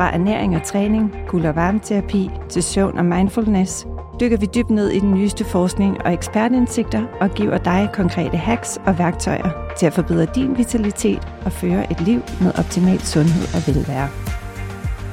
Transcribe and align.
Fra 0.00 0.14
ernæring 0.14 0.56
og 0.56 0.62
træning, 0.62 1.14
kul- 1.28 1.46
og 1.46 1.56
varmeterapi 1.56 2.30
til 2.48 2.62
søvn 2.62 2.98
og 2.98 3.04
mindfulness, 3.04 3.86
dykker 4.20 4.36
vi 4.36 4.46
dybt 4.54 4.70
ned 4.70 4.88
i 4.88 4.98
den 4.98 5.14
nyeste 5.14 5.44
forskning 5.44 6.02
og 6.04 6.12
ekspertindsigter 6.12 7.06
og 7.20 7.30
giver 7.30 7.58
dig 7.58 7.88
konkrete 7.92 8.36
hacks 8.36 8.78
og 8.86 8.98
værktøjer 8.98 9.74
til 9.78 9.86
at 9.86 9.92
forbedre 9.92 10.26
din 10.34 10.58
vitalitet 10.58 11.28
og 11.44 11.52
føre 11.52 11.92
et 11.92 12.00
liv 12.00 12.20
med 12.40 12.58
optimal 12.58 13.00
sundhed 13.00 13.42
og 13.54 13.74
velvære. 13.74 14.08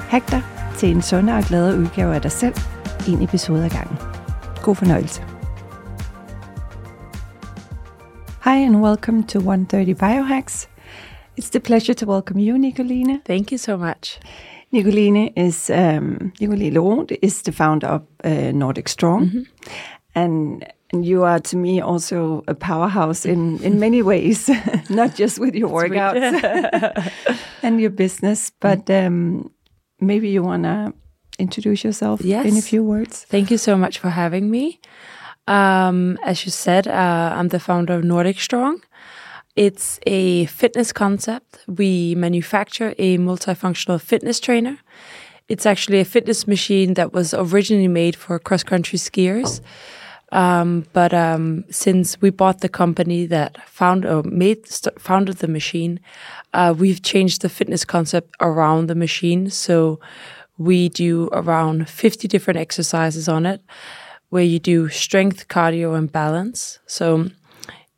Hack 0.10 0.32
dig 0.32 0.42
til 0.78 0.90
en 0.90 1.02
sundere 1.02 1.38
og 1.38 1.44
gladere 1.44 1.80
udgave 1.80 2.16
af 2.16 2.22
dig 2.22 2.32
selv, 2.32 2.56
en 3.10 3.22
episode 3.22 3.66
ad 3.66 3.70
gangen. 3.70 3.98
God 4.64 4.76
fornøjelse. 4.76 5.22
Hi 8.44 8.64
and 8.68 8.76
welcome 8.76 9.24
to 9.24 9.40
130 9.40 9.96
Biohacks. 9.96 10.70
It's 11.40 11.50
the 11.50 11.60
pleasure 11.60 11.94
to 11.94 12.06
welcome 12.06 12.40
you, 12.40 12.58
Nicoline. 12.58 13.22
Thank 13.26 13.52
you 13.52 13.58
so 13.58 13.78
much. 13.78 14.20
Nicoline 14.72 15.32
is 15.36 15.70
um, 15.70 16.34
Nicoline 16.40 16.73
Laurent 16.73 17.12
is 17.22 17.42
the 17.42 17.52
founder 17.52 17.88
of 17.88 18.02
uh, 18.23 18.52
Nordic 18.52 18.90
Strong, 18.90 19.22
mm 19.23 19.30
-hmm. 19.30 19.46
and 20.14 20.64
and 20.94 21.06
you 21.06 21.26
are 21.26 21.40
to 21.40 21.58
me 21.58 21.82
also 21.82 22.44
a 22.48 22.54
powerhouse 22.54 23.30
in 23.30 23.60
in 23.64 23.80
many 23.86 24.02
ways, 24.04 24.50
not 24.90 25.20
just 25.20 25.40
with 25.40 25.56
your 25.56 25.72
workouts 25.72 26.42
and 27.64 27.80
your 27.80 27.94
business, 27.94 28.52
but 28.60 28.90
um, 28.90 29.50
maybe 30.00 30.28
you 30.28 30.44
want 30.44 30.64
to 30.64 30.94
introduce 31.38 31.88
yourself 31.88 32.22
yes. 32.22 32.45
in 32.45 32.58
a 32.58 32.62
few 32.62 32.84
words. 32.84 33.26
Thank 33.30 33.50
you 33.50 33.58
so 33.58 33.78
much 33.78 34.00
for 34.00 34.10
having 34.10 34.50
me. 34.50 34.80
Um, 35.48 36.18
as 36.23 36.45
you 36.45 36.52
said, 36.52 36.88
uh, 36.88 37.40
I'm 37.40 37.48
the 37.50 37.60
founder 37.60 37.98
of 37.98 38.04
Nordic 38.04 38.40
Strong. 38.40 38.82
It's 39.58 40.00
a 40.06 40.46
fitness 40.46 40.94
concept. 40.94 41.66
We 41.68 42.14
manufacture 42.14 42.94
a 43.00 43.18
multifunctional 43.18 44.00
fitness 44.00 44.40
trainer. 44.40 44.78
It's 45.50 45.66
actually 45.66 46.00
a 46.00 46.06
fitness 46.06 46.46
machine 46.46 46.94
that 46.94 47.12
was 47.12 47.34
originally 47.34 47.88
made 47.88 48.16
for 48.16 48.38
cross 48.38 48.62
country 48.62 49.00
skiers. 49.00 49.62
Um, 50.32 50.86
but 50.94 51.12
um, 51.12 51.66
since 51.72 52.22
we 52.22 52.30
bought 52.30 52.62
the 52.62 52.70
company 52.70 53.26
that 53.26 53.68
found 53.68 54.06
or 54.06 54.22
made 54.22 54.68
founded 55.00 55.38
the 55.38 55.48
machine, 55.48 56.02
uh, 56.54 56.76
we've 56.78 57.02
changed 57.02 57.42
the 57.42 57.50
fitness 57.50 57.84
concept 57.84 58.36
around 58.40 58.86
the 58.86 58.96
machine. 58.96 59.50
So 59.50 60.00
we 60.60 60.90
do 60.90 61.30
around 61.32 61.90
50 61.90 62.28
different 62.28 62.60
exercises 62.60 63.28
on 63.28 63.48
it, 63.48 63.62
where 64.30 64.44
you 64.44 64.60
do 64.60 64.90
strength, 64.90 65.48
cardio, 65.48 65.98
and 65.98 66.12
balance. 66.12 66.78
So 66.86 67.32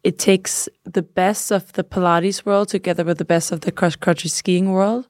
it 0.03 0.17
takes 0.17 0.69
the 0.85 1.01
best 1.01 1.51
of 1.51 1.73
the 1.73 1.83
Pilates 1.83 2.45
world 2.45 2.69
together 2.69 3.03
with 3.03 3.17
the 3.17 3.25
best 3.25 3.51
of 3.51 3.61
the 3.61 3.71
cross 3.71 3.95
country 3.95 4.29
skiing 4.29 4.71
world 4.71 5.07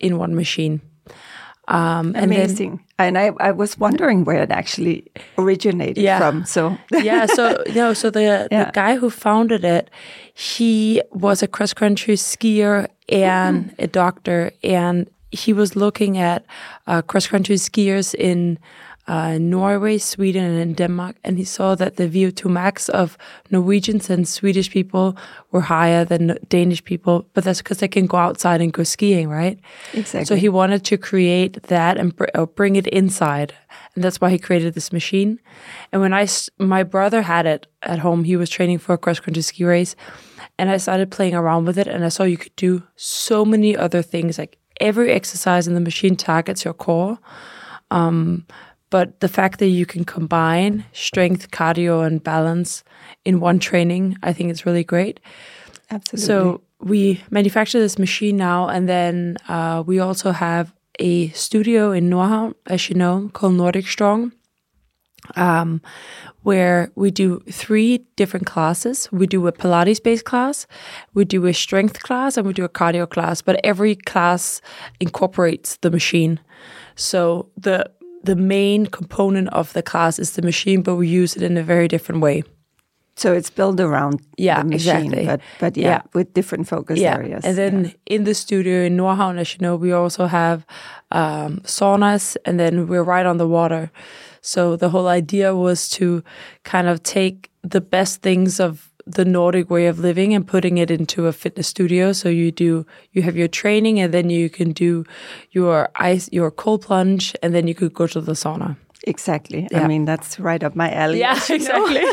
in 0.00 0.18
one 0.18 0.34
machine. 0.34 0.80
Um, 1.68 2.14
Amazing. 2.16 2.84
And, 2.98 3.16
then, 3.16 3.24
and 3.24 3.36
I, 3.40 3.48
I 3.48 3.50
was 3.52 3.78
wondering 3.78 4.24
where 4.24 4.42
it 4.42 4.50
actually 4.50 5.06
originated 5.38 6.02
yeah. 6.02 6.18
from. 6.18 6.44
So 6.44 6.76
yeah, 6.92 7.26
so 7.26 7.62
you 7.66 7.74
know, 7.74 7.94
so 7.94 8.10
the 8.10 8.48
yeah. 8.50 8.64
the 8.64 8.70
guy 8.72 8.96
who 8.96 9.10
founded 9.10 9.64
it, 9.64 9.90
he 10.34 11.02
was 11.12 11.42
a 11.42 11.48
cross 11.48 11.72
country 11.72 12.14
skier 12.14 12.88
and 13.08 13.66
mm-hmm. 13.66 13.84
a 13.84 13.86
doctor, 13.86 14.52
and 14.64 15.08
he 15.30 15.52
was 15.52 15.76
looking 15.76 16.18
at 16.18 16.44
uh, 16.86 17.00
cross 17.02 17.26
country 17.26 17.56
skiers 17.56 18.14
in 18.14 18.58
uh, 19.08 19.36
Norway, 19.38 19.98
Sweden, 19.98 20.44
and 20.44 20.76
Denmark, 20.76 21.16
and 21.24 21.36
he 21.36 21.44
saw 21.44 21.74
that 21.74 21.96
the 21.96 22.08
VO2 22.08 22.48
max 22.48 22.88
of 22.88 23.18
Norwegians 23.50 24.08
and 24.08 24.28
Swedish 24.28 24.70
people 24.70 25.16
were 25.50 25.60
higher 25.60 26.04
than 26.04 26.38
Danish 26.48 26.84
people, 26.84 27.26
but 27.34 27.42
that's 27.42 27.58
because 27.58 27.78
they 27.78 27.88
can 27.88 28.06
go 28.06 28.16
outside 28.16 28.60
and 28.60 28.72
go 28.72 28.84
skiing, 28.84 29.28
right? 29.28 29.58
Exactly. 29.92 30.26
So 30.26 30.36
he 30.36 30.48
wanted 30.48 30.84
to 30.84 30.96
create 30.96 31.64
that 31.64 31.98
and 31.98 32.14
br- 32.14 32.46
bring 32.54 32.76
it 32.76 32.86
inside, 32.86 33.54
and 33.94 34.04
that's 34.04 34.20
why 34.20 34.30
he 34.30 34.38
created 34.38 34.74
this 34.74 34.92
machine. 34.92 35.40
And 35.90 36.00
when 36.00 36.14
I, 36.14 36.28
my 36.58 36.84
brother 36.84 37.22
had 37.22 37.44
it 37.44 37.66
at 37.82 37.98
home, 37.98 38.22
he 38.22 38.36
was 38.36 38.50
training 38.50 38.78
for 38.78 38.92
a 38.92 38.98
cross 38.98 39.18
country 39.18 39.42
ski 39.42 39.64
race, 39.64 39.96
and 40.58 40.70
I 40.70 40.76
started 40.76 41.10
playing 41.10 41.34
around 41.34 41.64
with 41.64 41.76
it, 41.76 41.88
and 41.88 42.04
I 42.04 42.08
saw 42.08 42.22
you 42.22 42.36
could 42.36 42.54
do 42.54 42.84
so 42.94 43.44
many 43.44 43.76
other 43.76 44.00
things, 44.00 44.38
like 44.38 44.58
every 44.80 45.10
exercise 45.10 45.66
in 45.66 45.74
the 45.74 45.80
machine 45.80 46.14
targets 46.14 46.64
your 46.64 46.74
core. 46.74 47.18
Um, 47.90 48.46
but 48.92 49.20
the 49.20 49.28
fact 49.28 49.58
that 49.58 49.68
you 49.68 49.86
can 49.86 50.04
combine 50.04 50.84
strength, 50.92 51.50
cardio, 51.50 52.06
and 52.06 52.22
balance 52.22 52.84
in 53.24 53.40
one 53.40 53.58
training, 53.58 54.18
I 54.22 54.34
think 54.34 54.50
it's 54.50 54.66
really 54.66 54.84
great. 54.84 55.18
Absolutely. 55.90 56.26
So 56.26 56.60
we 56.78 57.24
manufacture 57.30 57.80
this 57.80 57.98
machine 57.98 58.36
now, 58.36 58.68
and 58.68 58.86
then 58.86 59.38
uh, 59.48 59.82
we 59.86 59.98
also 59.98 60.30
have 60.30 60.74
a 60.98 61.28
studio 61.28 61.90
in 61.90 62.10
Nordhavn, 62.10 62.52
as 62.66 62.90
you 62.90 62.94
know, 62.94 63.30
called 63.32 63.54
Nordic 63.54 63.86
Strong, 63.86 64.32
um, 65.36 65.80
where 66.42 66.92
we 66.94 67.10
do 67.10 67.40
three 67.50 68.04
different 68.16 68.44
classes. 68.44 69.08
We 69.10 69.26
do 69.26 69.46
a 69.46 69.52
Pilates 69.52 70.02
based 70.02 70.26
class, 70.26 70.66
we 71.14 71.24
do 71.24 71.46
a 71.46 71.54
strength 71.54 72.02
class, 72.02 72.36
and 72.36 72.46
we 72.46 72.52
do 72.52 72.64
a 72.64 72.68
cardio 72.68 73.08
class. 73.08 73.40
But 73.40 73.58
every 73.64 73.96
class 73.96 74.60
incorporates 75.00 75.78
the 75.78 75.90
machine. 75.90 76.40
So 76.94 77.48
the 77.56 77.90
the 78.24 78.36
main 78.36 78.86
component 78.86 79.48
of 79.48 79.72
the 79.72 79.82
class 79.82 80.18
is 80.18 80.32
the 80.32 80.42
machine, 80.42 80.82
but 80.82 80.96
we 80.96 81.08
use 81.08 81.36
it 81.36 81.42
in 81.42 81.56
a 81.56 81.62
very 81.62 81.88
different 81.88 82.20
way. 82.20 82.42
So 83.16 83.32
it's 83.32 83.50
built 83.50 83.78
around 83.78 84.20
yeah, 84.38 84.62
the 84.62 84.68
machine, 84.68 85.12
exactly. 85.12 85.26
but 85.26 85.40
but 85.60 85.76
yeah, 85.76 85.88
yeah, 85.88 86.02
with 86.14 86.32
different 86.32 86.66
focus 86.66 86.98
yeah. 86.98 87.14
areas. 87.14 87.44
And 87.44 87.56
then 87.58 87.84
yeah. 87.84 87.90
in 88.06 88.24
the 88.24 88.34
studio 88.34 88.84
in 88.84 88.96
you 88.96 89.58
know, 89.60 89.76
we 89.76 89.92
also 89.92 90.26
have 90.26 90.64
um, 91.10 91.60
saunas, 91.64 92.36
and 92.46 92.58
then 92.58 92.86
we're 92.88 93.04
right 93.04 93.26
on 93.26 93.36
the 93.36 93.46
water. 93.46 93.90
So 94.40 94.76
the 94.76 94.88
whole 94.88 95.08
idea 95.08 95.54
was 95.54 95.88
to 95.90 96.24
kind 96.64 96.88
of 96.88 97.02
take 97.02 97.50
the 97.62 97.80
best 97.80 98.22
things 98.22 98.58
of 98.58 98.90
the 99.06 99.24
Nordic 99.24 99.70
way 99.70 99.86
of 99.86 99.98
living 99.98 100.34
and 100.34 100.46
putting 100.46 100.78
it 100.78 100.90
into 100.90 101.26
a 101.26 101.32
fitness 101.32 101.68
studio. 101.68 102.12
So 102.12 102.28
you 102.28 102.52
do 102.52 102.86
you 103.12 103.22
have 103.22 103.36
your 103.36 103.48
training 103.48 104.00
and 104.00 104.12
then 104.12 104.30
you 104.30 104.48
can 104.48 104.72
do 104.72 105.04
your 105.50 105.88
ice 105.96 106.28
your 106.32 106.50
cold 106.50 106.82
plunge 106.82 107.34
and 107.42 107.54
then 107.54 107.66
you 107.66 107.74
could 107.74 107.94
go 107.94 108.06
to 108.06 108.20
the 108.20 108.32
sauna. 108.32 108.76
Exactly. 109.04 109.66
Yeah. 109.70 109.82
I 109.82 109.88
mean 109.88 110.04
that's 110.04 110.38
right 110.38 110.62
up 110.62 110.76
my 110.76 110.92
alley. 110.92 111.18
Yeah, 111.18 111.38
exactly. 111.48 112.02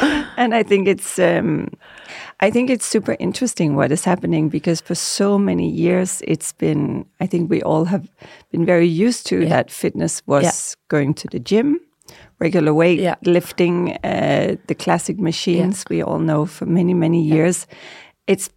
and 0.36 0.54
I 0.54 0.62
think 0.62 0.88
it's 0.88 1.18
um, 1.18 1.68
I 2.40 2.50
think 2.50 2.70
it's 2.70 2.86
super 2.86 3.16
interesting 3.18 3.76
what 3.76 3.92
is 3.92 4.04
happening 4.04 4.48
because 4.48 4.80
for 4.80 4.94
so 4.94 5.38
many 5.38 5.68
years 5.68 6.22
it's 6.26 6.52
been 6.52 7.04
I 7.20 7.26
think 7.26 7.50
we 7.50 7.62
all 7.62 7.84
have 7.84 8.08
been 8.50 8.64
very 8.64 8.88
used 8.88 9.26
to 9.26 9.42
yeah. 9.42 9.48
that 9.50 9.70
fitness 9.70 10.22
was 10.26 10.44
yeah. 10.44 10.86
going 10.88 11.14
to 11.14 11.28
the 11.28 11.38
gym 11.38 11.80
regular 12.38 12.72
weight 12.72 13.00
yeah. 13.00 13.16
lifting, 13.24 13.96
uh, 14.04 14.56
the 14.66 14.74
classic 14.74 15.18
machines 15.18 15.84
yeah. 15.84 15.96
we 15.96 16.02
all 16.02 16.18
know 16.18 16.46
for 16.46 16.66
many 16.66 16.94
many 16.94 17.22
years. 17.22 17.66
Yeah. 17.68 17.76
It's 18.26 18.50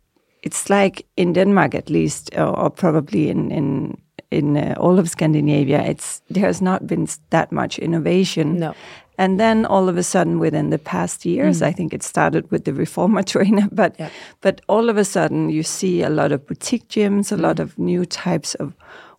it's 0.44 0.70
like 0.70 1.06
in 1.16 1.34
Denmark 1.34 1.76
at 1.76 1.90
least, 1.90 2.30
or, 2.36 2.60
or 2.60 2.70
probably 2.70 3.30
in 3.30 3.52
in 3.52 3.98
in 4.32 4.58
uh, 4.58 4.76
all 4.80 5.00
of 5.00 5.10
Scandinavia. 5.10 5.82
It's 5.82 6.22
there 6.30 6.46
has 6.46 6.62
not 6.62 6.88
been 6.88 7.08
that 7.30 7.52
much 7.52 7.80
innovation. 7.80 8.60
No. 8.60 8.74
And 9.18 9.40
then 9.40 9.66
all 9.66 9.90
of 9.90 9.98
a 9.98 10.04
sudden, 10.04 10.40
within 10.40 10.70
the 10.70 10.80
past 10.80 11.26
years, 11.26 11.62
mm. 11.62 11.68
I 11.68 11.72
think 11.72 11.94
it 11.94 12.04
started 12.04 12.50
with 12.52 12.64
the 12.66 12.74
reformer 12.74 13.24
trainer, 13.34 13.68
but 13.72 13.96
but 14.42 14.62
all 14.68 14.90
of 14.90 14.98
a 14.98 15.06
sudden, 15.06 15.50
you 15.50 15.64
see 15.64 16.04
a 16.04 16.10
lot 16.10 16.32
of 16.32 16.46
boutique 16.48 16.88
gyms, 16.88 17.32
a 17.32 17.36
mm. 17.36 17.42
lot 17.42 17.60
of 17.60 17.78
new 17.78 18.06
types 18.06 18.56
of 18.56 18.74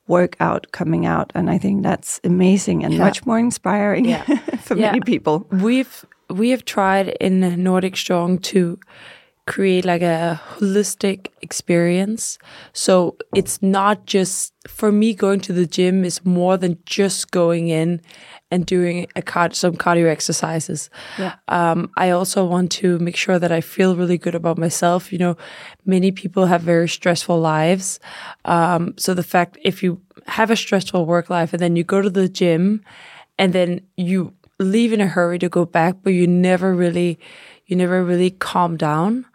workout 0.06 0.66
coming 0.72 1.06
out 1.06 1.32
and 1.34 1.50
i 1.50 1.58
think 1.58 1.82
that's 1.82 2.20
amazing 2.24 2.84
and 2.84 2.94
yeah. 2.94 3.00
much 3.00 3.24
more 3.24 3.38
inspiring 3.38 4.04
yeah. 4.04 4.22
for 4.62 4.76
yeah. 4.76 4.92
many 4.92 5.00
people 5.00 5.46
we've 5.50 6.04
we 6.30 6.50
have 6.50 6.64
tried 6.64 7.08
in 7.20 7.40
nordic 7.62 7.96
strong 7.96 8.38
to 8.38 8.78
create 9.46 9.84
like 9.84 10.02
a 10.02 10.40
holistic 10.56 11.28
experience. 11.42 12.38
So 12.72 13.16
it's 13.34 13.62
not 13.62 14.06
just 14.06 14.54
for 14.66 14.90
me 14.90 15.14
going 15.14 15.40
to 15.40 15.52
the 15.52 15.66
gym 15.66 16.04
is 16.04 16.24
more 16.24 16.56
than 16.56 16.78
just 16.86 17.30
going 17.30 17.68
in 17.68 18.00
and 18.54 18.64
doing 18.66 19.06
a 19.16 19.22
card, 19.22 19.54
some 19.54 19.74
cardio 19.76 20.06
exercises. 20.08 20.90
Yeah. 21.18 21.34
Um, 21.48 21.90
I 22.04 22.10
also 22.10 22.44
want 22.54 22.70
to 22.80 22.98
make 23.00 23.16
sure 23.16 23.38
that 23.38 23.50
I 23.58 23.60
feel 23.60 23.96
really 23.96 24.18
good 24.18 24.34
about 24.34 24.58
myself. 24.58 25.12
You 25.12 25.18
know, 25.18 25.36
many 25.84 26.10
people 26.12 26.46
have 26.46 26.62
very 26.62 26.88
stressful 26.88 27.38
lives. 27.40 27.98
Um, 28.44 28.94
so 28.96 29.14
the 29.14 29.22
fact 29.34 29.58
if 29.62 29.82
you 29.82 30.00
have 30.26 30.50
a 30.52 30.56
stressful 30.56 31.04
work 31.06 31.28
life 31.30 31.52
and 31.52 31.60
then 31.60 31.76
you 31.76 31.84
go 31.84 32.00
to 32.00 32.10
the 32.10 32.28
gym 32.28 32.80
and 33.38 33.52
then 33.52 33.80
you 33.96 34.32
leave 34.60 34.92
in 34.94 35.00
a 35.00 35.06
hurry 35.08 35.38
to 35.38 35.48
go 35.48 35.64
back, 35.66 35.96
but 36.02 36.12
you 36.12 36.26
never 36.26 36.74
really, 36.74 37.18
you 37.66 37.76
never 37.76 38.04
really 38.04 38.30
calm 38.30 38.76
down. 38.76 39.26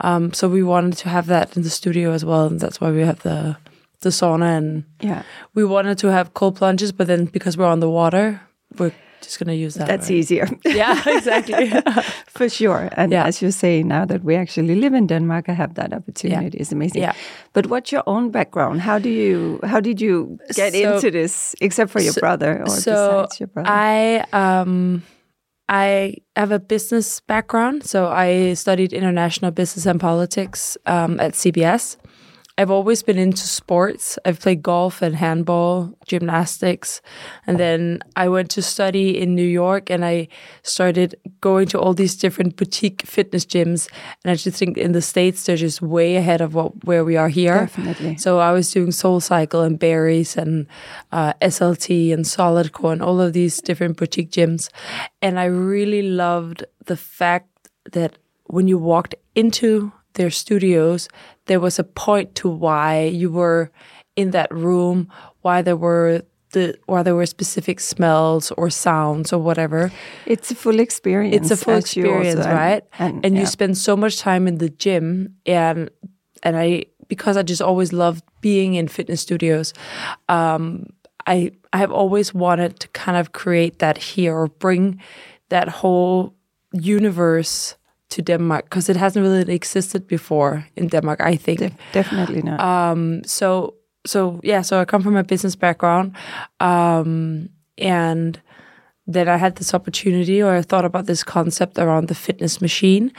Um, 0.00 0.32
so 0.32 0.48
we 0.48 0.62
wanted 0.62 0.96
to 1.04 1.08
have 1.08 1.26
that 1.26 1.56
in 1.56 1.62
the 1.62 1.70
studio 1.70 2.12
as 2.12 2.24
well, 2.24 2.46
and 2.46 2.58
that's 2.58 2.80
why 2.80 2.90
we 2.90 3.02
have 3.06 3.20
the 3.22 3.56
the 4.00 4.10
sauna 4.10 4.56
and 4.58 4.82
Yeah. 5.00 5.22
we 5.54 5.62
wanted 5.64 5.96
to 5.98 6.08
have 6.10 6.34
cold 6.34 6.56
plunges, 6.56 6.90
but 6.92 7.06
then 7.06 7.26
because 7.26 7.56
we're 7.56 7.70
on 7.72 7.78
the 7.80 7.88
water, 8.00 8.40
we're 8.78 8.92
just 9.20 9.38
gonna 9.38 9.52
use 9.66 9.74
that. 9.78 9.86
That's 9.86 10.08
right? 10.10 10.18
easier. 10.18 10.48
Yeah, 10.64 11.00
exactly. 11.06 11.70
For 12.38 12.48
sure. 12.48 12.88
And 12.96 13.12
Yeah. 13.12 13.26
as 13.28 13.40
you 13.42 13.50
say, 13.52 13.82
now 13.82 14.04
that 14.06 14.24
we 14.24 14.34
actually 14.36 14.74
live 14.74 14.94
in 14.96 15.06
Denmark, 15.06 15.48
I 15.48 15.52
have 15.54 15.74
that 15.74 15.92
opportunity. 15.92 16.58
It's 16.58 16.72
amazing. 16.72 17.02
Yeah. 17.02 17.12
But 17.52 17.66
what's 17.66 17.92
your 17.92 18.02
own 18.06 18.30
background? 18.30 18.80
How 18.80 18.98
do 18.98 19.08
you 19.08 19.58
how 19.62 19.80
did 19.80 20.00
you 20.00 20.38
get 20.56 20.72
So- 20.72 20.94
into 20.94 21.10
this, 21.10 21.54
except 21.60 21.90
for 21.92 22.00
your 22.02 22.12
so- 22.12 22.20
brother 22.20 22.62
or 22.62 22.68
so 22.68 22.92
besides 22.92 23.40
your 23.40 23.46
brother? 23.54 23.70
I 23.70 24.24
um 24.32 25.02
I 25.68 26.14
have 26.36 26.54
a 26.54 26.58
business 26.58 27.20
background, 27.28 27.84
so 27.84 28.06
I 28.08 28.54
studied 28.54 28.92
international 28.92 29.50
business 29.52 29.86
and 29.86 30.00
politics 30.00 30.76
um, 30.86 31.18
at 31.20 31.32
CBS. 31.34 31.96
I've 32.58 32.70
always 32.70 33.02
been 33.02 33.18
into 33.18 33.46
sports. 33.48 34.18
I've 34.24 34.38
played 34.38 34.62
golf 34.62 35.00
and 35.00 35.16
handball, 35.16 35.96
gymnastics, 36.06 37.00
and 37.46 37.58
then 37.58 38.00
I 38.14 38.28
went 38.28 38.50
to 38.50 38.62
study 38.62 39.18
in 39.18 39.34
New 39.34 39.46
York, 39.46 39.88
and 39.88 40.04
I 40.04 40.28
started 40.62 41.14
going 41.40 41.66
to 41.68 41.80
all 41.80 41.94
these 41.94 42.14
different 42.14 42.56
boutique 42.56 43.02
fitness 43.06 43.46
gyms. 43.46 43.88
And 44.22 44.30
I 44.30 44.34
just 44.34 44.58
think 44.58 44.76
in 44.76 44.92
the 44.92 45.00
states 45.00 45.44
they're 45.44 45.56
just 45.56 45.80
way 45.80 46.16
ahead 46.16 46.42
of 46.42 46.54
what 46.54 46.84
where 46.84 47.04
we 47.04 47.16
are 47.16 47.30
here. 47.30 47.60
Definitely. 47.60 48.18
So 48.18 48.38
I 48.38 48.52
was 48.52 48.70
doing 48.70 48.88
SoulCycle 48.88 49.64
and 49.64 49.78
Barry's 49.78 50.36
and 50.36 50.66
uh, 51.10 51.32
SLT 51.40 52.12
and 52.12 52.26
Solid 52.26 52.72
Core 52.72 52.92
and 52.92 53.02
all 53.02 53.20
of 53.20 53.32
these 53.32 53.62
different 53.62 53.96
boutique 53.96 54.30
gyms, 54.30 54.68
and 55.22 55.40
I 55.40 55.46
really 55.46 56.02
loved 56.02 56.64
the 56.84 56.96
fact 56.96 57.48
that 57.92 58.18
when 58.44 58.68
you 58.68 58.76
walked 58.76 59.14
into 59.34 59.92
their 60.14 60.30
studios, 60.30 61.08
there 61.46 61.60
was 61.60 61.78
a 61.78 61.84
point 61.84 62.34
to 62.36 62.48
why 62.48 63.04
you 63.04 63.30
were 63.30 63.70
in 64.16 64.30
that 64.32 64.52
room, 64.52 65.08
why 65.42 65.62
there 65.62 65.76
were 65.76 66.22
the 66.52 66.76
why 66.86 67.02
there 67.02 67.14
were 67.14 67.24
specific 67.26 67.80
smells 67.80 68.50
or 68.52 68.68
sounds 68.70 69.32
or 69.32 69.38
whatever. 69.42 69.90
It's 70.26 70.50
a 70.50 70.54
full 70.54 70.80
experience. 70.80 71.34
It's 71.36 71.50
a 71.50 71.56
full 71.56 71.74
also- 71.74 71.80
experience, 71.80 72.44
and- 72.44 72.54
right? 72.54 72.82
And, 72.98 73.24
and 73.24 73.34
yeah. 73.34 73.40
you 73.40 73.46
spend 73.46 73.78
so 73.78 73.96
much 73.96 74.18
time 74.18 74.46
in 74.46 74.58
the 74.58 74.68
gym 74.68 75.34
and 75.46 75.90
and 76.42 76.56
I 76.56 76.84
because 77.08 77.36
I 77.36 77.42
just 77.42 77.62
always 77.62 77.92
loved 77.92 78.22
being 78.40 78.74
in 78.74 78.88
fitness 78.88 79.20
studios 79.20 79.72
um 80.28 80.86
I 81.26 81.52
I 81.72 81.78
have 81.78 81.90
always 81.92 82.34
wanted 82.34 82.80
to 82.80 82.88
kind 82.88 83.16
of 83.16 83.32
create 83.32 83.78
that 83.78 83.96
here 83.96 84.34
or 84.36 84.48
bring 84.48 85.00
that 85.48 85.68
whole 85.68 86.34
universe 86.72 87.76
to 88.14 88.22
Denmark 88.22 88.64
because 88.64 88.92
it 88.92 88.96
hasn't 88.96 89.22
really 89.26 89.54
existed 89.54 90.06
before 90.06 90.64
in 90.76 90.88
Denmark 90.88 91.20
I 91.32 91.36
think. 91.38 91.58
Def- 91.58 91.72
definitely 91.92 92.42
not. 92.42 92.60
um 92.60 93.20
so 93.26 93.74
so 94.06 94.40
yeah 94.42 94.62
so 94.62 94.80
i 94.80 94.84
come 94.84 95.02
from 95.02 95.16
a 95.16 95.22
business 95.22 95.56
background 95.56 96.12
um 96.60 97.48
and 97.78 98.40
then 99.14 99.28
i 99.28 99.36
had 99.38 99.54
this 99.56 99.74
opportunity 99.74 100.42
or 100.42 100.58
i 100.58 100.62
thought 100.62 100.84
about 100.84 101.06
this 101.06 101.24
concept 101.24 101.78
around 101.78 102.08
the 102.08 102.14
fitness 102.14 102.60
machine. 102.60 103.10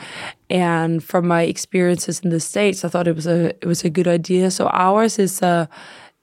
And 0.50 1.02
from 1.02 1.26
my 1.28 1.42
experiences 1.48 2.20
in 2.24 2.30
the 2.30 2.40
states 2.40 2.84
i 2.84 2.88
thought 2.88 3.08
it 3.08 3.16
was 3.16 3.26
a 3.26 3.46
it 3.60 3.66
was 3.66 3.84
a 3.84 3.90
good 3.90 4.08
idea. 4.08 4.50
So 4.50 4.64
ours 4.66 5.18
is 5.18 5.42
uh 5.42 5.66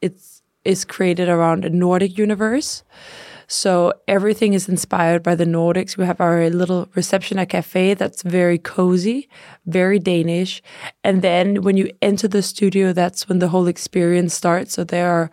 it's 0.02 0.42
is 0.64 0.86
created 0.86 1.28
around 1.30 1.66
a 1.66 1.70
nordic 1.70 2.18
universe 2.20 2.84
so 3.52 3.92
everything 4.08 4.54
is 4.54 4.70
inspired 4.70 5.24
by 5.24 5.36
the 5.36 5.44
Nordics. 5.44 5.98
We 5.98 6.06
have 6.06 6.22
our 6.22 6.50
little 6.50 6.88
reception 6.96 7.38
at 7.38 7.50
cafe 7.50 7.96
that's 7.96 8.22
very 8.22 8.58
cozy, 8.58 9.28
very 9.66 10.00
Danish. 10.00 10.62
And 11.04 11.22
then 11.22 11.62
when 11.62 11.76
you 11.76 11.92
enter 12.02 12.30
the 12.30 12.44
studio, 12.44 12.94
that's 12.94 13.28
when 13.28 13.40
the 13.40 13.50
whole 13.50 13.68
experience 13.68 14.34
starts. 14.34 14.74
So 14.76 14.86
there 14.86 15.12
are 15.12 15.32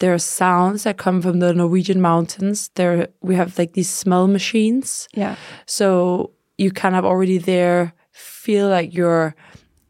there 0.00 0.12
are 0.12 0.18
sounds 0.18 0.82
that 0.82 0.98
come 0.98 1.22
from 1.22 1.38
the 1.38 1.54
Norwegian 1.54 1.98
mountains. 1.98 2.68
There 2.74 3.08
we 3.22 3.34
have 3.36 3.58
like 3.58 3.72
these 3.72 3.88
smell 3.88 4.28
machines. 4.28 5.08
yeah. 5.14 5.36
So 5.64 6.32
you 6.58 6.70
kind 6.70 6.94
of 6.94 7.06
already 7.06 7.38
there 7.38 7.94
feel 8.12 8.68
like 8.68 8.92
you're 8.92 9.34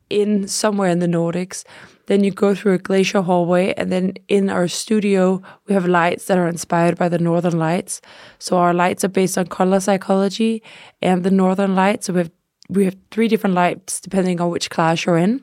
in 0.08 0.46
somewhere 0.46 0.90
in 0.90 1.00
the 1.00 1.08
Nordics. 1.08 1.64
Then 2.06 2.22
you 2.24 2.30
go 2.30 2.54
through 2.54 2.74
a 2.74 2.78
glacier 2.78 3.20
hallway, 3.22 3.74
and 3.76 3.90
then 3.90 4.14
in 4.28 4.48
our 4.48 4.68
studio, 4.68 5.42
we 5.66 5.74
have 5.74 5.86
lights 5.86 6.26
that 6.26 6.38
are 6.38 6.48
inspired 6.48 6.96
by 6.96 7.08
the 7.08 7.18
northern 7.18 7.58
lights. 7.58 8.00
So 8.38 8.56
our 8.58 8.72
lights 8.72 9.04
are 9.04 9.08
based 9.08 9.36
on 9.36 9.46
color 9.46 9.80
psychology 9.80 10.62
and 11.02 11.24
the 11.24 11.30
northern 11.30 11.74
lights. 11.74 12.06
So 12.06 12.12
we 12.12 12.20
have 12.20 12.30
we 12.68 12.84
have 12.84 12.96
three 13.12 13.28
different 13.28 13.54
lights 13.54 14.00
depending 14.00 14.40
on 14.40 14.50
which 14.50 14.70
class 14.70 15.04
you're 15.04 15.16
in. 15.18 15.42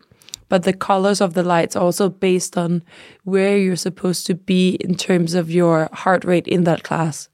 But 0.50 0.64
the 0.64 0.74
colors 0.74 1.22
of 1.22 1.34
the 1.34 1.44
lights 1.44 1.76
are 1.76 1.84
also 1.84 2.10
based 2.10 2.58
on 2.58 2.84
where 3.24 3.58
you're 3.58 3.76
supposed 3.78 4.28
to 4.28 4.36
be 4.36 4.76
in 4.82 4.96
terms 4.96 5.34
of 5.34 5.50
your 5.50 5.90
heart 5.94 6.26
rate 6.26 6.48
in 6.48 6.64
that 6.66 6.84
class. 6.84 7.30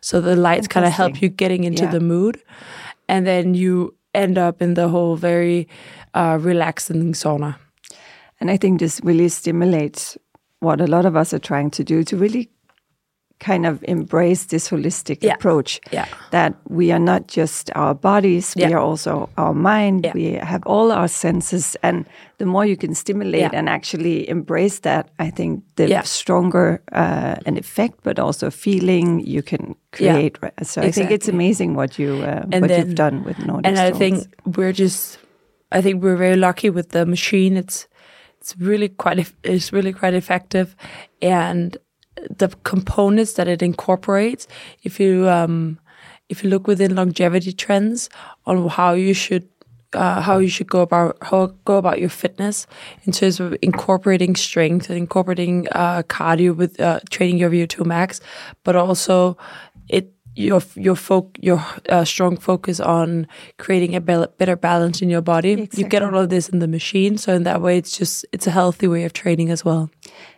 So 0.00 0.20
the 0.20 0.36
lights 0.36 0.68
kind 0.68 0.86
of 0.86 0.92
help 0.92 1.22
you 1.22 1.28
getting 1.28 1.64
into 1.64 1.84
Yeah. 1.84 1.92
the 1.92 2.00
mood, 2.00 2.42
and 3.08 3.26
then 3.26 3.54
you 3.54 3.94
end 4.14 4.38
up 4.38 4.62
in 4.62 4.74
the 4.74 4.88
whole 4.88 5.16
very 5.16 5.68
uh, 6.14 6.38
relaxing 6.40 7.12
sauna. 7.12 7.56
And 8.40 8.50
I 8.50 8.56
think 8.56 8.80
this 8.80 9.00
really 9.04 9.28
stimulates 9.28 10.18
what 10.60 10.80
a 10.80 10.86
lot 10.86 11.06
of 11.06 11.16
us 11.16 11.32
are 11.32 11.38
trying 11.38 11.70
to 11.70 11.84
do 11.84 12.02
to 12.04 12.16
really 12.16 12.48
kind 13.38 13.66
of 13.66 13.84
embrace 13.86 14.46
this 14.46 14.70
holistic 14.70 15.18
Yeah. 15.22 15.34
approach 15.34 15.78
Yeah. 15.92 16.06
that 16.30 16.54
we 16.70 16.90
are 16.90 16.98
not 16.98 17.28
just 17.28 17.70
our 17.74 17.94
bodies, 17.94 18.54
we 18.56 18.64
are 18.72 18.78
also 18.80 19.28
our 19.36 19.52
mind, 19.52 20.04
Yeah. 20.06 20.12
we 20.14 20.32
have 20.40 20.62
all 20.66 20.90
our 20.90 21.08
senses. 21.08 21.76
And 21.82 22.06
the 22.38 22.46
more 22.46 22.64
you 22.64 22.76
can 22.78 22.94
stimulate 22.94 23.40
Yeah. 23.42 23.50
and 23.58 23.68
actually 23.68 24.26
embrace 24.28 24.80
that, 24.80 25.10
I 25.18 25.30
think 25.30 25.62
the 25.76 25.86
Yeah. 25.86 26.02
stronger 26.04 26.80
uh, 26.92 27.34
an 27.46 27.56
effect, 27.58 27.98
but 28.02 28.18
also 28.18 28.50
feeling 28.50 29.20
you 29.26 29.42
can 29.42 29.74
create. 29.92 30.38
So 30.62 30.80
I 30.80 30.90
think 30.90 31.10
it's 31.10 31.28
amazing 31.28 31.74
what 31.76 31.98
you 31.98 32.14
uh, 32.24 32.46
what 32.48 32.68
then, 32.68 32.80
you've 32.80 32.94
done 32.94 33.22
with 33.24 33.38
Nordic 33.46 33.66
and 33.66 33.78
I 33.78 33.88
Stones. 33.92 33.98
think 33.98 34.56
we're 34.56 34.72
just, 34.72 35.18
I 35.70 35.82
think 35.82 36.02
we're 36.02 36.16
very 36.16 36.36
lucky 36.36 36.70
with 36.70 36.88
the 36.88 37.04
machine. 37.04 37.58
It's 37.58 37.86
it's 38.46 38.56
really 38.60 38.88
quite 38.88 39.32
it's 39.42 39.72
really 39.72 39.92
quite 39.92 40.14
effective, 40.14 40.76
and 41.20 41.76
the 42.30 42.48
components 42.62 43.32
that 43.32 43.48
it 43.48 43.60
incorporates. 43.60 44.46
If 44.84 45.00
you 45.00 45.28
um, 45.28 45.80
if 46.28 46.44
you 46.44 46.50
look 46.50 46.68
within 46.68 46.94
longevity 46.94 47.52
trends 47.52 48.08
on 48.46 48.68
how 48.68 48.94
you 48.94 49.14
should. 49.14 49.48
Uh, 49.92 50.20
how 50.20 50.38
you 50.38 50.48
should 50.48 50.68
go 50.68 50.80
about 50.80 51.16
how 51.22 51.46
go 51.64 51.78
about 51.78 52.00
your 52.00 52.08
fitness 52.10 52.66
in 53.04 53.12
terms 53.12 53.38
of 53.40 53.56
incorporating 53.62 54.34
strength 54.34 54.90
and 54.90 54.98
incorporating 54.98 55.68
uh, 55.72 56.02
cardio 56.02 56.54
with 56.54 56.78
uh, 56.80 56.98
training 57.08 57.38
your 57.38 57.48
VO2 57.48 57.86
max, 57.86 58.20
but 58.64 58.74
also 58.74 59.38
it 59.88 60.12
your 60.36 60.62
your 60.74 60.96
folk 60.96 61.36
your 61.40 61.64
uh, 61.88 62.04
strong 62.04 62.36
focus 62.36 62.80
on 62.80 63.26
creating 63.58 63.94
a 63.94 64.00
bel- 64.00 64.32
better 64.38 64.56
balance 64.56 65.02
in 65.02 65.10
your 65.10 65.22
body. 65.22 65.68
You 65.72 65.88
get 65.88 66.02
all 66.02 66.16
of 66.16 66.28
this 66.28 66.48
in 66.48 66.58
the 66.58 66.68
machine, 66.68 67.16
so 67.18 67.34
in 67.34 67.42
that 67.44 67.60
way, 67.62 67.78
it's 67.78 67.96
just 67.98 68.24
it's 68.32 68.46
a 68.46 68.50
healthy 68.50 68.86
way 68.88 69.04
of 69.04 69.12
training 69.12 69.50
as 69.50 69.64
well. 69.64 69.90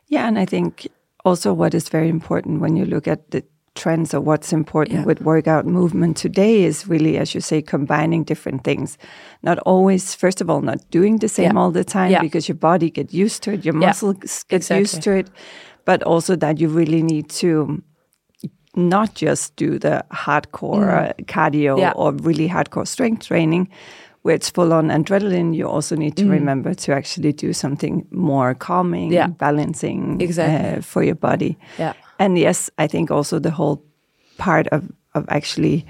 Yeah, 0.07 0.26
and 0.28 0.38
I 0.38 0.47
think 0.47 0.88
also 1.25 1.52
what 1.52 1.75
is 1.75 1.88
very 1.88 2.09
important 2.09 2.61
when 2.61 2.76
you 2.76 2.85
look 2.87 3.07
at 3.09 3.31
the 3.31 3.43
trends 3.75 4.14
or 4.14 4.21
what's 4.21 4.52
important 4.52 4.99
Yeah. 4.99 5.05
with 5.07 5.21
workout 5.21 5.64
movement 5.67 6.17
today 6.17 6.64
is 6.64 6.88
really, 6.88 7.17
as 7.19 7.35
you 7.35 7.40
say, 7.40 7.62
combining 7.62 8.25
different 8.25 8.64
things. 8.64 8.99
Not 9.43 9.59
always, 9.67 10.14
first 10.17 10.40
of 10.40 10.50
all, 10.50 10.62
not 10.62 10.78
doing 10.90 11.19
the 11.19 11.28
same 11.28 11.52
Yeah. 11.52 11.61
all 11.61 11.71
the 11.71 11.85
time 11.85 12.11
Yeah. 12.11 12.23
because 12.23 12.49
your 12.49 12.57
body 12.59 12.90
get 12.90 13.12
used 13.14 13.43
to 13.45 13.52
it, 13.52 13.64
your 13.64 13.75
muscles 13.75 14.45
get 14.49 14.57
exactly. 14.57 14.81
used 14.81 15.02
to 15.02 15.12
it, 15.12 15.31
but 15.85 16.02
also 16.02 16.35
that 16.37 16.59
you 16.61 16.69
really 16.69 17.02
need 17.02 17.28
to 17.40 17.81
not 18.77 19.15
just 19.15 19.57
do 19.57 19.79
the 19.79 20.05
hardcore 20.13 21.11
uh, 21.11 21.13
cardio 21.25 21.75
Mm. 21.77 21.81
Yeah. 21.81 21.93
or 21.97 22.13
really 22.13 22.49
hardcore 22.49 22.87
strength 22.87 23.27
training 23.27 23.69
where 24.23 24.35
it's 24.35 24.51
full 24.51 24.73
on 24.73 24.89
adrenaline 24.89 25.55
you 25.57 25.67
also 25.69 25.97
need 25.97 26.17
to 26.17 26.29
remember 26.29 26.75
to 26.75 26.93
actually 26.93 27.33
do 27.33 27.53
something 27.53 28.07
more 28.11 28.55
calming 28.55 29.11
Mm. 29.11 29.15
Yeah. 29.15 29.27
balancing 29.29 30.21
Exactly. 30.21 30.79
uh, 30.79 30.83
for 30.83 31.03
your 31.03 31.15
body 31.17 31.57
Yeah. 31.79 31.93
and 32.19 32.39
yes 32.39 32.71
i 32.79 32.87
think 32.89 33.11
also 33.11 33.39
the 33.41 33.51
whole 33.51 33.83
part 34.39 34.67
of 34.73 34.83
of 35.15 35.25
actually 35.29 35.85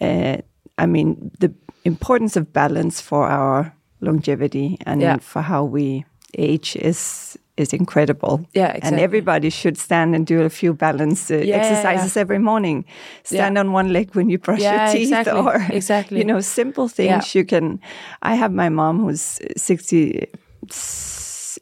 uh, 0.00 0.36
i 0.78 0.86
mean 0.86 1.30
the 1.40 1.52
importance 1.84 2.40
of 2.40 2.52
balance 2.52 3.00
for 3.02 3.26
our 3.28 3.72
longevity 4.00 4.76
and 4.86 5.00
Yeah. 5.02 5.18
for 5.20 5.42
how 5.42 5.64
we 5.64 6.04
age 6.38 6.76
is 6.76 7.38
is 7.56 7.72
incredible. 7.72 8.40
Yeah, 8.54 8.78
And 8.82 8.98
everybody 9.00 9.50
should 9.50 9.76
stand 9.78 10.14
and 10.14 10.26
do 10.26 10.42
a 10.42 10.48
few 10.50 10.74
balance 10.74 11.30
uh, 11.30 11.36
Yeah, 11.36 11.44
yeah, 11.44 11.56
exercises 11.56 12.16
every 12.16 12.38
morning. 12.38 12.84
Stand 13.22 13.58
on 13.58 13.72
one 13.72 13.92
leg 13.92 14.14
when 14.14 14.28
you 14.30 14.38
brush 14.38 14.60
Yeah, 14.60 14.72
your 14.92 14.92
teeth, 14.92 15.12
exactly, 15.12 15.40
or 15.40 15.66
exactly. 15.76 16.18
you 16.18 16.24
know, 16.24 16.40
simple 16.40 16.88
things 16.88 17.34
you 17.34 17.44
can. 17.44 17.78
I 18.22 18.34
have 18.36 18.52
my 18.52 18.68
mom 18.70 18.98
who's 19.00 19.38
sixty. 19.56 20.26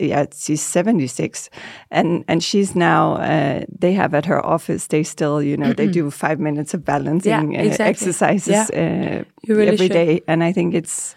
Yeah, 0.01 0.25
she's 0.35 0.63
seventy 0.63 1.07
six, 1.07 1.51
and 1.91 2.25
and 2.27 2.43
she's 2.43 2.75
now. 2.75 3.15
Uh, 3.17 3.61
they 3.81 3.93
have 3.93 4.15
at 4.15 4.27
her 4.27 4.41
office. 4.45 4.87
They 4.89 5.03
still, 5.05 5.43
you 5.43 5.57
know, 5.57 5.75
they 5.75 5.87
do 5.87 6.11
five 6.11 6.41
minutes 6.41 6.75
of 6.75 6.83
balancing 6.85 7.53
Yeah, 7.53 7.61
uh, 7.61 7.65
exactly. 7.65 7.85
exercises 7.91 8.71
uh, 8.71 9.25
really 9.47 9.69
every 9.73 9.87
should. 9.87 9.93
day, 9.93 10.21
and 10.27 10.43
I 10.43 10.53
think 10.53 10.75
it's 10.75 11.15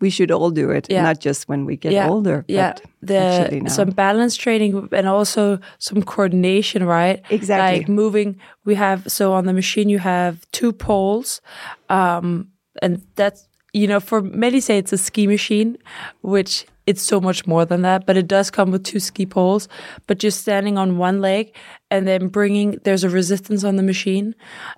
we 0.00 0.10
should 0.10 0.30
all 0.30 0.50
do 0.50 0.70
it, 0.70 0.86
Yeah. 0.88 1.02
not 1.02 1.20
just 1.20 1.48
when 1.48 1.64
we 1.64 1.76
get 1.76 1.92
yeah, 1.92 2.08
older. 2.08 2.44
Yeah, 2.48 2.74
but 2.74 2.82
the 3.02 3.60
now. 3.62 3.68
some 3.68 3.90
balance 3.90 4.36
training 4.36 4.88
and 4.92 5.08
also 5.08 5.58
some 5.78 6.02
coordination, 6.02 6.84
right? 6.84 7.22
Exactly. 7.30 7.80
Like 7.80 7.88
moving. 7.88 8.36
We 8.64 8.74
have 8.76 9.10
so 9.10 9.32
on 9.32 9.46
the 9.46 9.52
machine 9.52 9.88
you 9.88 9.98
have 9.98 10.46
two 10.52 10.72
poles, 10.72 11.40
um, 11.88 12.48
and 12.82 13.02
that's 13.16 13.48
you 13.72 13.86
know 13.86 14.00
for 14.00 14.22
many 14.22 14.60
say 14.60 14.78
it's 14.78 14.92
a 14.92 14.98
ski 14.98 15.26
machine, 15.26 15.76
which 16.22 16.66
it's 16.88 17.02
so 17.02 17.20
much 17.20 17.46
more 17.46 17.64
than 17.64 17.82
that. 17.82 18.06
But 18.06 18.16
it 18.16 18.26
does 18.26 18.50
come 18.50 18.70
with 18.70 18.82
two 18.82 18.98
ski 18.98 19.26
poles. 19.26 19.68
But 20.06 20.18
just 20.18 20.40
standing 20.40 20.78
on 20.78 20.98
one 20.98 21.20
leg 21.20 21.54
and 21.90 22.06
then 22.06 22.28
bringing 22.28 22.78
there's 22.84 23.04
a 23.04 23.10
resistance 23.10 23.62
on 23.64 23.76
the 23.76 23.82
machine, 23.82 24.34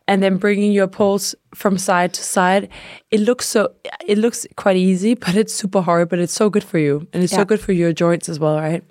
and 0.07 0.23
then 0.23 0.37
bringing 0.37 0.73
your 0.73 0.89
poles 0.89 1.35
from 1.55 1.79
side 1.79 2.13
to 2.15 2.23
side. 2.23 2.69
It 3.11 3.21
looks 3.21 3.47
so 3.47 3.69
it 4.07 4.19
looks 4.19 4.47
quite 4.57 4.77
easy, 4.77 5.15
but 5.15 5.35
it's 5.37 5.55
super 5.55 5.83
hard. 5.83 6.09
But 6.09 6.19
it's 6.19 6.35
so 6.35 6.51
good 6.51 6.65
for 6.65 6.79
you, 6.79 7.07
and 7.13 7.23
it's 7.23 7.33
so 7.33 7.45
good 7.45 7.61
for 7.61 7.73
your 7.73 7.93
joints 7.93 8.29
as 8.29 8.39
well, 8.39 8.57
right? 8.57 8.85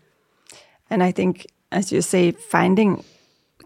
And 0.89 1.03
I 1.03 1.11
think, 1.11 1.45
as 1.71 1.91
you 1.91 2.01
say, 2.01 2.31
finding 2.31 3.03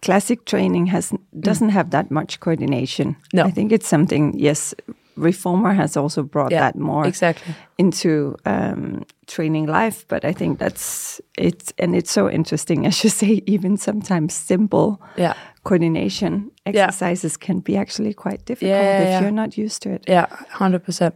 classic 0.01 0.45
training 0.45 0.87
has 0.87 1.13
doesn't 1.39 1.69
have 1.69 1.91
that 1.91 2.11
much 2.11 2.39
coordination. 2.39 3.15
Mm. 3.15 3.33
No. 3.33 3.43
I 3.45 3.51
think 3.51 3.71
it's 3.71 3.87
something. 3.87 4.37
Yes, 4.37 4.73
reformer 5.15 5.73
has 5.73 5.97
also 5.97 6.23
brought 6.23 6.51
Yeah, 6.51 6.59
that 6.71 6.75
more 6.75 7.05
exactly. 7.07 7.53
into 7.77 8.35
um, 8.45 9.03
training 9.27 9.67
life. 9.67 10.05
But 10.07 10.25
I 10.25 10.33
think 10.33 10.59
that's 10.59 11.21
it's 11.37 11.73
and 11.79 11.95
it's 11.95 12.11
so 12.11 12.29
interesting, 12.29 12.85
as 12.87 13.03
you 13.03 13.09
say. 13.09 13.41
Even 13.47 13.77
sometimes 13.77 14.33
simple 14.33 15.01
Yeah. 15.17 15.33
coordination 15.63 16.51
Yeah. 16.65 16.85
exercises 16.87 17.37
can 17.37 17.59
be 17.61 17.77
actually 17.77 18.13
quite 18.13 18.45
difficult 18.45 18.71
Yeah, 18.77 19.01
if 19.01 19.07
yeah. 19.09 19.21
you're 19.21 19.31
not 19.31 19.57
used 19.57 19.81
to 19.83 19.89
it. 19.89 20.03
Yeah, 20.07 20.25
hundred 20.59 20.83
percent, 20.83 21.15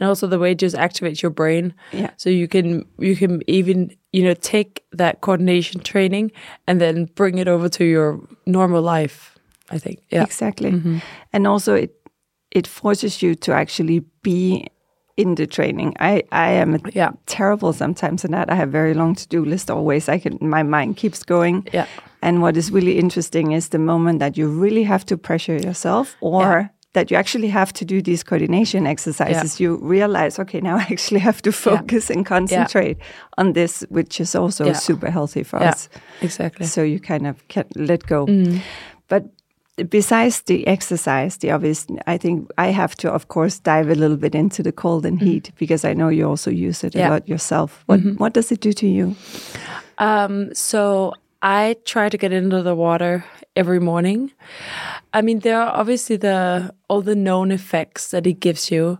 and 0.00 0.08
also 0.08 0.26
the 0.28 0.38
way 0.38 0.50
it 0.52 0.62
just 0.62 0.76
activates 0.76 1.22
your 1.22 1.32
brain. 1.34 1.72
Yeah. 1.92 2.10
So 2.16 2.30
you 2.30 2.48
can 2.48 2.84
you 2.98 3.16
can 3.16 3.42
even 3.46 3.90
you 4.12 4.22
know 4.24 4.34
take 4.34 4.82
that 4.98 5.20
coordination 5.20 5.80
training 5.80 6.32
and 6.66 6.80
then 6.80 7.08
bring 7.14 7.38
it 7.38 7.48
over 7.48 7.68
to 7.68 7.84
your 7.84 8.20
normal 8.46 8.82
life. 8.82 9.30
I 9.74 9.78
think. 9.78 9.98
Yeah. 10.12 10.24
Exactly. 10.24 10.70
And 11.32 11.46
also 11.46 11.74
it 11.74 11.90
it 12.54 12.66
forces 12.66 13.22
you 13.22 13.34
to 13.34 13.52
actually 13.52 14.00
be 14.22 14.66
in 15.16 15.34
the 15.36 15.46
training. 15.46 15.94
I, 16.00 16.22
I 16.32 16.50
am 16.52 16.78
Yeah. 16.92 17.10
terrible 17.26 17.72
sometimes 17.72 18.24
in 18.24 18.30
that. 18.32 18.50
I 18.50 18.54
have 18.54 18.70
very 18.72 18.94
long 18.94 19.14
to 19.14 19.28
do 19.28 19.44
list 19.44 19.70
always. 19.70 20.08
I 20.08 20.18
can 20.18 20.38
my 20.40 20.62
mind 20.62 20.96
keeps 20.96 21.22
going. 21.24 21.66
Yeah. 21.74 21.86
And 22.22 22.40
what 22.42 22.56
is 22.56 22.70
really 22.72 22.98
interesting 22.98 23.52
is 23.52 23.68
the 23.68 23.78
moment 23.78 24.18
that 24.18 24.36
you 24.36 24.48
really 24.48 24.84
have 24.84 25.04
to 25.06 25.16
pressure 25.16 25.56
yourself 25.56 26.16
or 26.20 26.42
Yeah. 26.42 26.68
that 26.94 27.10
you 27.10 27.18
actually 27.18 27.48
have 27.50 27.72
to 27.72 27.84
do 27.84 28.00
these 28.02 28.24
coordination 28.24 28.86
exercises, 28.86 29.60
you 29.60 29.78
realize, 29.82 30.38
okay, 30.42 30.60
now 30.60 30.76
I 30.76 30.86
actually 30.92 31.20
have 31.20 31.42
to 31.42 31.52
focus 31.52 32.10
and 32.10 32.24
concentrate 32.26 32.96
on 33.38 33.52
this, 33.52 33.84
which 33.90 34.20
is 34.20 34.34
also 34.34 34.64
Yeah. 34.64 34.78
super 34.78 35.10
healthy 35.10 35.44
for 35.44 35.60
Yeah. 35.60 35.70
us 35.70 35.88
Exactly. 36.22 36.66
so 36.66 36.82
you 36.82 36.98
kind 37.00 37.26
of 37.26 37.36
can 37.48 37.64
let 37.76 38.06
go. 38.06 38.26
Mm. 38.26 38.60
But 39.08 39.22
besides 39.90 40.42
the 40.42 40.66
exercise, 40.66 41.38
the 41.38 41.50
obvious, 41.50 41.86
I 42.06 42.16
think 42.18 42.50
I 42.58 42.68
have 42.72 42.94
to, 42.96 43.10
of 43.10 43.28
course, 43.28 43.58
dive 43.58 43.90
a 43.90 43.94
little 43.94 44.16
bit 44.16 44.34
into 44.34 44.62
the 44.62 44.72
cold 44.72 45.04
and 45.06 45.20
heat 45.20 45.50
because 45.58 45.84
I 45.84 45.94
know 45.94 46.08
you 46.08 46.28
also 46.28 46.50
use 46.50 46.84
it 46.84 46.92
Mm. 46.92 46.98
Yeah. 46.98 47.06
Mm-hmm. 47.06 47.12
a 47.12 47.14
lot 47.14 47.28
yourself. 47.28 47.82
What 47.86 48.00
what 48.18 48.34
does 48.34 48.52
it 48.52 48.60
do 48.60 48.72
to 48.72 48.86
you? 48.86 49.16
Um, 49.98 50.54
so 50.54 51.12
I 51.42 51.76
try 51.84 52.08
to 52.08 52.16
get 52.18 52.32
into 52.32 52.62
the 52.62 52.74
water 52.74 53.24
every 53.56 53.80
morning. 53.80 54.30
I 55.12 55.22
mean, 55.22 55.40
there 55.40 55.60
are 55.60 55.72
obviously 55.80 56.16
the 56.16 56.70
all 56.88 57.02
the 57.02 57.14
known 57.16 57.50
effects 57.52 58.10
that 58.10 58.26
it 58.26 58.40
gives 58.40 58.70
you. 58.70 58.98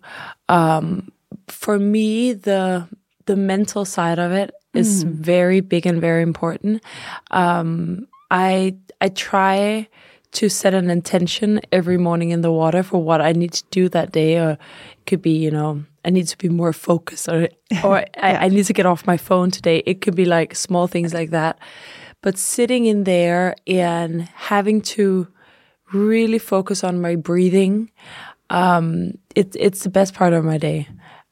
Um, 0.48 1.12
for 1.48 1.78
me, 1.78 2.34
the 2.34 2.86
the 3.26 3.36
mental 3.36 3.84
side 3.84 4.18
of 4.18 4.32
it 4.32 4.50
is 4.74 5.04
very 5.04 5.60
big 5.60 5.86
and 5.86 6.00
very 6.00 6.22
important. 6.22 6.82
Um, 7.30 8.06
I 8.30 8.74
I 9.00 9.08
try 9.08 9.88
to 10.34 10.48
set 10.48 10.74
an 10.74 10.90
intention 10.90 11.60
every 11.72 11.98
morning 11.98 12.30
in 12.30 12.42
the 12.42 12.52
water 12.52 12.82
for 12.82 13.02
what 13.02 13.20
I 13.20 13.32
need 13.32 13.52
to 13.52 13.64
do 13.70 13.88
that 13.90 14.12
day, 14.12 14.38
or 14.38 14.50
it 14.50 15.06
could 15.06 15.22
be 15.22 15.32
you 15.32 15.50
know 15.50 15.84
I 16.04 16.10
need 16.10 16.28
to 16.28 16.38
be 16.38 16.48
more 16.48 16.72
focused, 16.72 17.28
or 17.28 17.48
or 17.84 18.04
I, 18.16 18.36
I 18.36 18.48
need 18.48 18.66
to 18.66 18.72
get 18.72 18.86
off 18.86 19.06
my 19.06 19.16
phone 19.16 19.50
today. 19.50 19.82
It 19.86 20.00
could 20.00 20.14
be 20.14 20.24
like 20.24 20.54
small 20.54 20.86
things 20.86 21.14
like 21.14 21.30
that, 21.30 21.58
but 22.22 22.38
sitting 22.38 22.86
in 22.86 23.04
there 23.04 23.54
and 23.66 24.22
having 24.34 24.80
to 24.82 25.28
really 25.92 26.38
focus 26.38 26.82
on 26.82 27.00
my 27.00 27.14
breathing, 27.16 27.90
um, 28.50 29.12
it, 29.34 29.54
it's 29.58 29.84
the 29.84 29.90
best 29.90 30.14
part 30.14 30.32
of 30.32 30.44
my 30.44 30.58
day. 30.58 30.88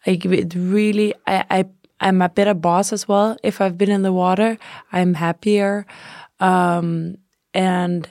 I 0.07 0.17
give 0.17 0.33
it 0.33 0.55
really. 0.55 1.15
I, 1.27 1.45
I 1.51 1.65
I'm 2.01 2.21
a 2.21 2.29
better 2.29 2.55
boss 2.55 2.93
as 2.93 3.07
well. 3.07 3.37
If 3.43 3.61
I've 3.61 3.79
been 3.79 3.91
in 3.91 4.03
the 4.03 4.13
water, 4.13 4.59
I'm 4.93 5.15
happier, 5.15 5.87
um, 6.41 7.17
and 7.55 8.11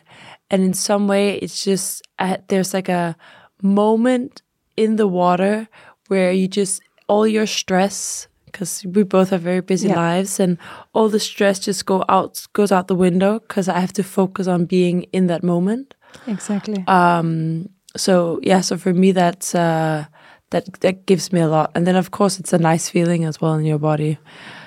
and 0.52 0.62
in 0.64 0.74
some 0.74 1.08
way, 1.08 1.38
it's 1.40 1.64
just 1.66 2.02
uh, 2.20 2.38
there's 2.48 2.74
like 2.74 2.90
a 2.90 3.16
moment 3.62 4.42
in 4.78 4.96
the 4.98 5.08
water 5.08 5.68
where 6.08 6.32
you 6.32 6.48
just 6.48 6.82
all 7.08 7.26
your 7.28 7.46
stress 7.48 8.28
because 8.46 8.84
we 8.86 9.04
both 9.04 9.30
have 9.30 9.42
very 9.42 9.62
busy 9.62 9.88
Yeah. 9.88 9.96
lives 9.96 10.40
and 10.40 10.58
all 10.94 11.10
the 11.10 11.20
stress 11.20 11.60
just 11.60 11.86
go 11.86 12.04
out 12.10 12.46
goes 12.54 12.72
out 12.72 12.88
the 12.88 12.96
window 12.96 13.40
because 13.40 13.70
I 13.70 13.80
have 13.80 13.94
to 13.94 14.04
focus 14.04 14.48
on 14.48 14.66
being 14.66 15.04
in 15.14 15.28
that 15.28 15.44
moment 15.44 15.96
Exactly. 16.28 16.84
um 16.88 17.70
so 17.96 18.40
yeah 18.44 18.62
so 18.62 18.78
for 18.78 18.94
me 18.94 19.12
that's 19.14 19.56
uh 19.56 20.06
that 20.50 20.66
that 20.82 21.06
gives 21.06 21.32
me 21.32 21.40
a 21.42 21.48
lot 21.48 21.72
and 21.76 21.86
then 21.88 21.96
of 21.96 22.12
course 22.12 22.40
it's 22.40 22.54
a 22.54 22.58
nice 22.58 22.90
feeling 22.90 23.24
as 23.26 23.40
well 23.42 23.54
in 23.56 23.66
your 23.66 23.80
body 23.80 24.18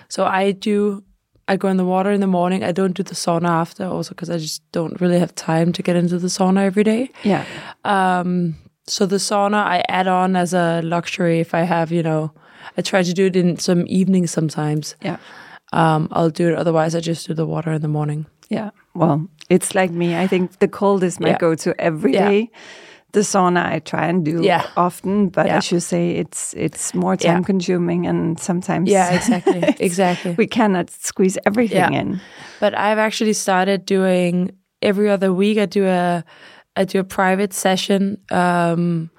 so 0.09 0.25
i 0.25 0.53
do 0.53 1.03
i 1.49 1.57
go 1.57 1.69
in 1.69 1.77
the 1.77 1.85
water 1.85 2.11
in 2.11 2.21
the 2.21 2.27
morning 2.27 2.65
i 2.65 2.73
don't 2.73 2.95
do 2.95 3.03
the 3.03 3.15
sauna 3.15 3.49
after 3.49 3.85
also 3.87 4.11
because 4.11 4.31
i 4.31 4.39
just 4.39 4.63
don't 4.73 5.01
really 5.01 5.19
have 5.19 5.35
time 5.35 5.73
to 5.73 5.83
get 5.83 5.97
into 5.97 6.19
the 6.19 6.29
sauna 6.29 6.65
every 6.65 6.85
day 6.85 7.11
yeah. 7.23 7.45
um 7.85 8.55
so 8.87 9.07
the 9.07 9.17
sauna 9.17 9.63
i 9.65 9.83
add 9.89 10.07
on 10.07 10.37
as 10.37 10.53
a 10.55 10.81
luxury 10.83 11.41
if 11.41 11.55
i 11.55 11.63
have 11.63 11.91
you 11.93 12.03
know 12.03 12.31
i 12.79 12.83
try 12.83 13.03
to 13.03 13.13
do 13.13 13.27
it 13.27 13.37
in 13.37 13.57
some 13.59 13.85
evenings 13.89 14.31
sometimes 14.31 14.95
Yeah. 15.03 15.17
um 15.73 16.09
i'll 16.13 16.31
do 16.31 16.49
it 16.49 16.55
otherwise 16.55 16.95
i 16.95 17.01
just 17.01 17.27
do 17.27 17.35
the 17.35 17.47
water 17.47 17.73
in 17.73 17.83
the 17.83 17.89
morning 17.89 18.27
Yeah. 18.51 18.71
Well, 18.95 19.27
it's 19.51 19.75
like 19.75 19.91
me. 19.91 20.09
I 20.25 20.29
think 20.29 20.59
the 20.61 20.69
cold 20.69 21.03
is 21.03 21.19
my 21.19 21.29
Yeah. 21.31 21.39
go-to 21.45 21.71
every 21.81 22.13
Yeah. 22.13 22.29
day. 22.29 22.51
The 23.15 23.21
sauna 23.23 23.63
I 23.75 23.79
try 23.81 24.07
and 24.11 24.25
do 24.25 24.43
Yeah. 24.43 24.63
often, 24.77 25.29
but 25.31 25.47
Yeah. 25.47 25.57
as 25.59 25.71
you 25.73 25.81
say, 25.81 26.11
it's 26.23 26.55
it's 26.57 26.93
more 26.95 27.17
Yeah. 27.21 27.33
time 27.35 27.45
consuming 27.45 28.07
and 28.07 28.39
sometimes 28.41 28.91
yeah 28.91 29.15
exactly 29.15 29.63
exactly 29.89 30.35
we 30.39 30.47
cannot 30.47 30.91
squeeze 30.91 31.39
everything 31.47 31.93
Yeah. 31.93 32.01
in. 32.01 32.21
But 32.61 32.73
I've 32.75 32.99
actually 33.07 33.33
started 33.35 33.87
doing 33.87 34.51
every 34.83 35.09
other 35.11 35.33
week. 35.33 35.59
I 35.59 35.67
do 35.67 35.87
a 35.87 36.23
I 36.81 36.85
do 36.85 36.99
a 37.01 37.05
private 37.05 37.53
session 37.55 38.19
um, 38.33 39.11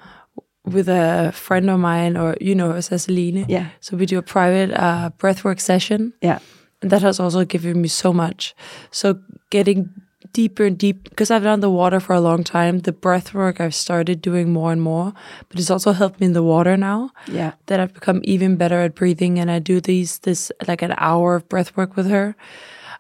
with 0.66 0.90
a 0.90 1.32
friend 1.34 1.70
of 1.70 1.80
mine, 1.80 2.18
or 2.18 2.36
you 2.42 2.54
know, 2.56 2.72
her, 2.74 2.82
Ceciline. 2.82 3.46
Yeah. 3.48 3.66
So 3.80 3.98
we 3.98 4.06
do 4.06 4.18
a 4.18 4.22
private 4.22 4.72
uh, 4.74 5.10
breathwork 5.18 5.60
session, 5.60 6.12
Yeah. 6.22 6.40
and 6.82 6.92
that 6.92 7.02
has 7.02 7.20
also 7.20 7.46
given 7.46 7.82
me 7.82 7.88
so 7.88 8.12
much. 8.14 8.54
So 8.92 9.16
getting 9.52 9.90
deeper 10.36 10.66
and 10.70 10.78
deep 10.78 10.98
because 11.10 11.32
I've 11.32 11.44
done 11.52 11.62
the 11.62 11.70
water 11.82 12.00
for 12.00 12.14
a 12.14 12.20
long 12.30 12.44
time. 12.44 12.80
The 12.80 12.92
breathwork 13.06 13.60
I've 13.64 13.74
started 13.88 14.18
doing 14.30 14.52
more 14.52 14.72
and 14.76 14.82
more, 14.82 15.14
but 15.50 15.60
it's 15.60 15.72
also 15.72 15.92
helped 16.02 16.20
me 16.20 16.26
in 16.28 16.34
the 16.34 16.44
water 16.44 16.76
now 16.78 17.12
Yeah. 17.40 17.52
that 17.68 17.80
I've 17.80 17.94
become 18.00 18.20
even 18.24 18.58
better 18.58 18.80
at 18.88 18.94
breathing 19.00 19.40
and 19.40 19.50
I 19.50 19.60
do 19.72 19.80
these 19.80 20.20
this 20.28 20.52
like 20.68 20.82
an 20.84 20.94
hour 20.98 21.36
of 21.36 21.48
breath 21.48 21.72
work 21.78 21.96
with 21.96 22.08
her. 22.18 22.36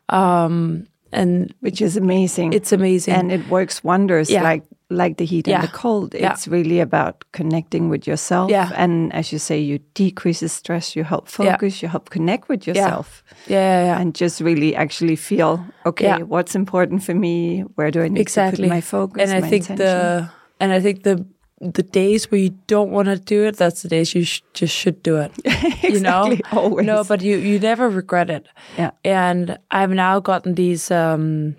Um 0.10 0.88
and 1.12 1.54
Which 1.62 1.82
is 1.82 1.98
amazing. 1.98 2.54
it's 2.54 2.72
amazing. 2.72 3.13
and 3.15 3.32
it 3.32 3.48
works 3.50 3.84
wonders 3.84 4.30
Yeah. 4.30 4.44
like 4.51 4.63
like 4.89 5.18
the 5.18 5.25
heat 5.25 5.48
Yeah. 5.48 5.56
and 5.60 5.63
the 5.68 5.72
cold 5.72 6.13
Yeah. 6.13 6.32
it's 6.34 6.48
really 6.48 6.80
about 6.80 7.24
connecting 7.32 7.89
with 7.89 8.06
yourself 8.08 8.51
Yeah. 8.51 8.70
and 8.75 9.12
as 9.13 9.32
you 9.32 9.39
say 9.39 9.60
you 9.60 9.80
decrease 9.94 10.39
the 10.42 10.50
stress 10.50 10.96
you 10.96 11.04
help 11.04 11.27
focus 11.27 11.82
you 11.82 11.89
help 11.89 12.10
connect 12.10 12.50
with 12.50 12.68
yourself 12.68 13.24
yeah, 13.48 14.00
and 14.00 14.13
just 14.13 14.42
really 14.42 14.75
actually 14.75 15.15
feel 15.15 15.60
okay 15.86 16.24
what's 16.24 16.56
important 16.56 17.04
for 17.04 17.13
me 17.15 17.62
where 17.75 17.92
do 17.92 18.01
i 18.01 18.08
need 18.08 18.15
to 18.15 18.22
exactly. 18.22 18.68
put 18.68 18.75
my 18.75 18.82
focus 18.82 19.30
and 19.30 19.46
I 19.46 19.50
think 19.50 19.63
attention? 19.65 19.75
the 19.77 20.30
and 20.60 20.72
I 20.72 20.80
think 20.80 21.04
the 21.04 21.25
the 21.62 21.84
days 21.84 22.30
where 22.32 22.39
you 22.39 22.51
don't 22.68 22.92
want 22.92 23.08
to 23.08 23.15
do 23.18 23.46
it, 23.48 23.56
that's 23.58 23.82
the 23.82 23.88
days 23.88 24.13
you 24.13 24.24
sh- 24.25 24.42
just 24.54 24.75
should 24.75 25.01
do 25.04 25.18
it. 25.18 25.32
You 25.84 26.00
know, 26.01 26.36
always. 26.51 26.86
no, 26.86 27.04
but 27.04 27.22
you 27.22 27.38
you 27.38 27.60
never 27.60 27.89
regret 27.89 28.30
it. 28.30 28.46
Yeah. 28.77 28.92
And 29.04 29.58
I've 29.72 29.92
now 29.92 30.20
gotten 30.20 30.56
these 30.56 30.92
um 30.92 31.56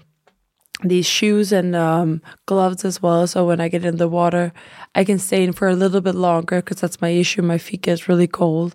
these 0.84 1.06
shoes 1.06 1.52
and 1.52 1.74
um, 1.74 2.20
gloves 2.46 2.84
as 2.84 3.00
well. 3.02 3.26
So 3.26 3.46
when 3.46 3.60
I 3.60 3.68
get 3.68 3.84
in 3.84 3.96
the 3.96 4.08
water, 4.08 4.52
I 4.94 5.04
can 5.04 5.18
stay 5.18 5.42
in 5.44 5.52
for 5.52 5.68
a 5.68 5.74
little 5.74 6.00
bit 6.00 6.14
longer 6.14 6.56
because 6.56 6.80
that's 6.80 7.00
my 7.00 7.08
issue. 7.08 7.42
My 7.42 7.58
feet 7.58 7.82
get 7.82 8.08
really 8.08 8.26
cold. 8.28 8.74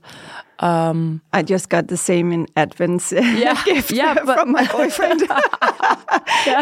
I 0.60 1.42
just 1.44 1.70
got 1.70 1.88
the 1.88 1.98
same 1.98 2.32
in 2.32 2.48
Advent's 2.56 3.12
Yeah, 3.16 3.62
gift 3.66 3.92
yeah, 3.92 4.14
but- 4.26 4.40
from 4.40 4.52
my 4.52 4.68
boyfriend. 4.72 5.22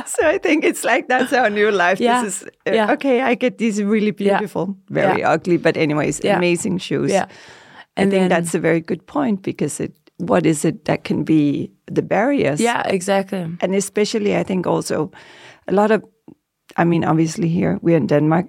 So 0.06 0.28
I 0.28 0.38
think 0.38 0.64
it's 0.66 0.84
like 0.84 1.08
that's 1.08 1.32
our 1.34 1.50
new 1.50 1.72
life. 1.72 2.00
Yeah, 2.02 2.24
This 2.24 2.42
is 2.42 2.48
uh, 2.68 2.72
yeah. 2.74 2.92
okay. 2.94 3.22
I 3.22 3.36
get 3.36 3.58
these 3.58 3.82
really 3.82 4.12
beautiful, 4.12 4.76
very 4.90 5.20
Yeah. 5.20 5.32
ugly, 5.32 5.58
but 5.58 5.78
anyways, 5.78 6.20
Yeah. 6.24 6.38
amazing 6.38 6.80
shoes. 6.80 7.12
Yeah. 7.12 7.26
I 7.98 8.02
think 8.02 8.12
then- 8.12 8.30
that's 8.30 8.54
a 8.56 8.60
very 8.60 8.82
good 8.82 9.06
point 9.06 9.42
because 9.42 9.80
it. 9.80 9.94
What 10.18 10.46
is 10.46 10.66
it 10.66 10.84
that 10.86 11.06
can 11.06 11.24
be 11.24 11.72
the 11.96 12.02
barriers? 12.02 12.60
Yeah, 12.60 12.82
exactly. 12.86 13.46
and 13.62 13.76
especially 13.76 14.36
I 14.40 14.44
think 14.44 14.68
also 14.68 15.12
a 15.68 15.72
lot 15.74 15.92
of, 15.92 16.04
I 16.78 16.84
mean, 16.86 17.04
obviously 17.06 17.48
here 17.48 17.78
we're 17.82 17.98
in 17.98 18.08
Denmark. 18.08 18.46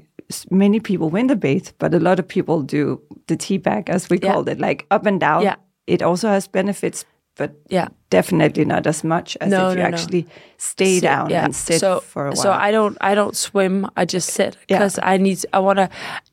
Many 0.51 0.81
people 0.81 1.09
win 1.11 1.27
the 1.27 1.37
bathe, 1.37 1.69
but 1.79 1.95
a 1.95 1.99
lot 1.99 2.19
of 2.19 2.27
people 2.29 2.63
do 2.63 3.01
the 3.27 3.37
tea 3.37 3.59
bag, 3.59 3.91
as 3.91 4.09
we 4.11 4.19
Yeah. 4.19 4.33
called 4.33 4.49
it, 4.49 4.59
like 4.61 4.85
up 4.91 5.07
and 5.07 5.21
down. 5.21 5.43
Yeah. 5.43 5.57
It 5.87 6.03
also 6.03 6.29
has 6.29 6.49
benefits, 6.49 7.05
but 7.37 7.51
Yeah. 7.69 7.89
definitely 8.11 8.65
not 8.65 8.87
as 8.87 9.03
much 9.05 9.37
as 9.41 9.51
No, 9.51 9.69
if 9.71 9.77
you 9.77 9.83
no, 9.83 9.89
no. 9.89 9.97
actually 9.97 10.27
stay 10.59 10.95
Sit, 10.97 11.03
down 11.03 11.31
yeah. 11.31 11.45
and 11.45 11.55
sit 11.55 11.81
so, 11.81 12.01
for 12.01 12.27
a 12.27 12.31
while. 12.31 12.37
So 12.43 12.51
I 12.53 12.71
don't 12.73 12.97
I 13.01 13.15
don't 13.15 13.37
swim. 13.37 13.87
I 13.97 14.05
just 14.05 14.29
sit 14.31 14.57
Yeah. 14.69 14.79
because 14.79 14.99
I 15.03 15.17
need. 15.19 15.39
I 15.53 15.59
want 15.61 15.79
to. 15.79 15.89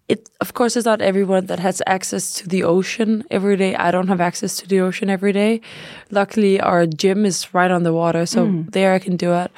It 0.08 0.30
of 0.42 0.54
course 0.54 0.76
it's 0.80 0.86
not 0.86 1.02
everyone 1.02 1.46
that 1.48 1.60
has 1.60 1.82
access 1.86 2.34
to 2.42 2.48
the 2.50 2.64
ocean 2.64 3.24
every 3.30 3.56
day. 3.58 3.76
I 3.76 3.92
don't 3.92 4.08
have 4.08 4.22
access 4.22 4.58
to 4.58 4.68
the 4.68 4.80
ocean 4.82 5.10
every 5.10 5.34
day. 5.34 5.62
Luckily, 6.12 6.60
our 6.62 6.86
gym 6.88 7.26
is 7.26 7.54
right 7.54 7.72
on 7.72 7.84
the 7.84 7.92
water, 7.94 8.26
so 8.26 8.46
Mm. 8.46 8.72
there 8.72 8.94
I 8.96 9.00
can 9.00 9.18
do 9.18 9.34
it. 9.34 9.52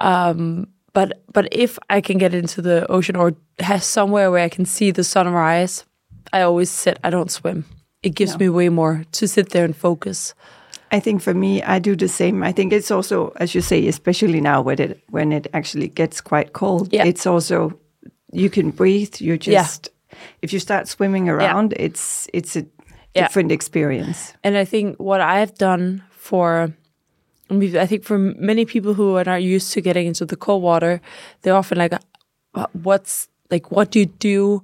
Um, 0.00 0.66
but 0.92 1.12
but 1.32 1.48
if 1.52 1.78
I 1.96 2.00
can 2.00 2.18
get 2.18 2.34
into 2.34 2.62
the 2.62 2.86
ocean 2.90 3.16
or 3.16 3.32
has 3.58 3.84
somewhere 3.84 4.30
where 4.30 4.44
I 4.44 4.48
can 4.48 4.64
see 4.64 4.92
the 4.92 5.04
sunrise, 5.04 5.84
I 6.32 6.42
always 6.42 6.70
sit. 6.70 6.98
I 7.04 7.10
don't 7.10 7.30
swim. 7.30 7.64
It 8.02 8.14
gives 8.16 8.38
me 8.38 8.48
way 8.48 8.68
more 8.70 9.04
to 9.12 9.26
sit 9.26 9.50
there 9.50 9.64
and 9.64 9.76
focus. 9.76 10.34
I 10.92 11.00
think 11.00 11.22
for 11.22 11.34
me, 11.34 11.62
I 11.62 11.78
do 11.78 11.94
the 11.96 12.08
same. 12.08 12.42
I 12.42 12.52
think 12.52 12.72
it's 12.72 12.90
also, 12.90 13.32
as 13.36 13.54
you 13.54 13.60
say, 13.60 13.86
especially 13.88 14.40
now 14.40 14.60
when 14.62 14.80
it 14.80 15.00
when 15.10 15.32
it 15.32 15.46
actually 15.52 15.88
gets 15.88 16.20
quite 16.20 16.52
cold. 16.52 16.92
Yeah. 16.92 17.04
It's 17.06 17.26
also 17.26 17.78
you 18.32 18.50
can 18.50 18.70
breathe. 18.70 19.14
You 19.20 19.32
Yeah. 19.32 19.62
just 19.62 19.88
if 20.42 20.52
you 20.52 20.58
start 20.60 20.88
swimming 20.88 21.28
around, 21.28 21.74
it's 21.76 22.26
it's 22.32 22.56
a 22.56 22.64
Yeah. 23.14 23.26
different 23.26 23.52
experience. 23.52 24.34
And 24.44 24.56
I 24.56 24.64
think 24.64 24.96
what 24.98 25.20
I've 25.20 25.54
done 25.58 26.02
for, 26.10 26.72
I 27.50 27.86
think 27.86 28.04
for 28.04 28.18
many 28.18 28.64
people 28.64 28.94
who 28.94 29.16
are 29.16 29.24
not 29.24 29.42
used 29.42 29.72
to 29.74 29.80
getting 29.80 30.06
into 30.06 30.24
the 30.24 30.36
cold 30.36 30.62
water, 30.62 31.00
they're 31.42 31.56
often 31.56 31.78
like, 31.78 31.92
"Uh, 32.54 32.66
"What's 32.72 33.28
like? 33.50 33.70
What 33.72 33.90
do 33.92 33.98
you 33.98 34.06
do 34.06 34.62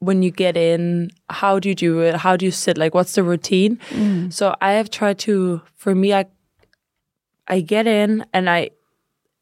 when 0.00 0.22
you 0.22 0.30
get 0.30 0.56
in? 0.56 1.10
How 1.30 1.58
do 1.58 1.68
you 1.68 1.74
do 1.74 2.00
it? 2.00 2.16
How 2.16 2.36
do 2.36 2.44
you 2.44 2.50
sit? 2.52 2.76
Like, 2.78 2.94
what's 2.94 3.14
the 3.14 3.22
routine?" 3.22 3.78
So 4.30 4.54
I 4.60 4.72
have 4.72 4.90
tried 4.90 5.18
to. 5.20 5.60
For 5.74 5.94
me, 5.94 6.12
I 6.14 6.26
I 7.48 7.60
get 7.60 7.86
in, 7.86 8.24
and 8.32 8.48
I 8.50 8.70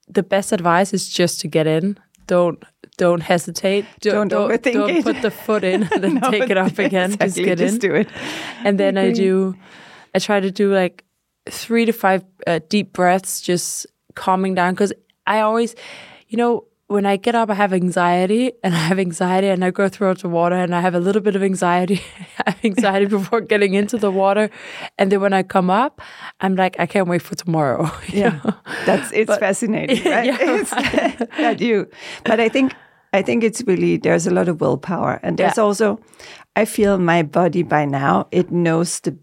the 0.08 0.23
best 0.23 0.52
advice 0.52 0.92
is 0.92 1.08
just 1.08 1.40
to 1.40 1.49
get 1.49 1.66
in. 1.66 1.99
Don't 2.26 2.62
don't 2.96 3.23
hesitate. 3.23 3.84
Don't 4.00 4.30
overthink 4.32 4.73
don't 4.75 4.90
it. 4.90 5.04
put 5.04 5.23
the 5.23 5.30
foot 5.30 5.64
in 5.64 5.82
and 5.92 6.04
then 6.04 6.14
No, 6.14 6.30
take 6.30 6.50
it 6.50 6.56
off 6.56 6.78
again. 6.78 7.16
Just 7.18 7.37
get 7.37 7.58
just 7.58 7.75
in 7.75 7.80
do 7.90 7.94
it. 7.94 8.08
and 8.64 8.78
then 8.78 8.96
I, 8.96 9.12
do 9.12 9.54
i 10.14 10.18
try 10.20 10.38
to 10.40 10.50
do 10.50 10.73
like 10.73 11.02
three 11.50 11.84
to 11.84 11.92
five 11.92 12.22
uh, 12.46 12.61
deep 12.68 12.92
breaths 12.92 13.40
just 13.40 13.85
calming 14.14 14.55
down 14.55 14.74
because 14.74 14.92
i 15.26 15.40
always 15.40 15.74
you 16.29 16.38
know 16.38 16.64
when 16.88 17.07
i 17.07 17.16
get 17.16 17.35
up 17.35 17.49
i 17.51 17.55
have 17.55 17.73
anxiety 17.73 18.53
and 18.62 18.75
i 18.75 18.79
have 18.79 18.99
anxiety 18.99 19.49
and 19.49 19.64
i 19.64 19.70
go 19.70 19.88
throughout 19.88 20.18
the 20.18 20.29
water 20.29 20.55
and 20.57 20.75
i 20.75 20.81
have 20.81 20.94
a 20.94 21.01
little 21.01 21.23
bit 21.23 21.35
of 21.37 21.42
anxiety 21.42 22.01
anxiety 22.64 23.07
before 23.07 23.40
getting 23.40 23.75
into 23.75 23.97
the 23.99 24.11
water. 24.11 24.51
And 24.99 25.11
then 25.11 25.20
when 25.20 25.33
i 25.33 25.42
come 25.42 25.70
up 25.70 26.01
i'm 26.40 26.57
like 26.57 26.77
i 26.79 26.87
can't 26.87 27.09
wait 27.09 27.23
for 27.23 27.35
tomorrow 27.35 27.90
Yeah, 28.12 28.40
know? 28.44 28.55
that's 28.87 29.11
it's 29.12 29.29
But- 29.29 29.40
fascinating, 29.40 30.05
right? 30.12 30.27
Yeah, 30.27 30.37
It's 30.40 30.70
that 31.38 31.61
you, 31.61 31.87
but 32.25 32.38
I 32.40 32.49
think 32.49 32.75
I 33.12 33.23
think 33.23 33.44
it's 33.44 33.62
really 33.66 33.97
there's 33.97 34.27
a 34.27 34.31
lot 34.35 34.49
of 34.49 34.61
willpower, 34.61 35.20
and 35.23 35.37
there's 35.38 35.57
Yeah. 35.57 35.64
also 35.64 35.99
I 36.57 36.64
feel 36.66 36.99
my 36.99 37.23
body 37.23 37.62
by 37.62 37.85
now 37.87 38.27
it 38.31 38.51
knows 38.51 39.01
the 39.01 39.16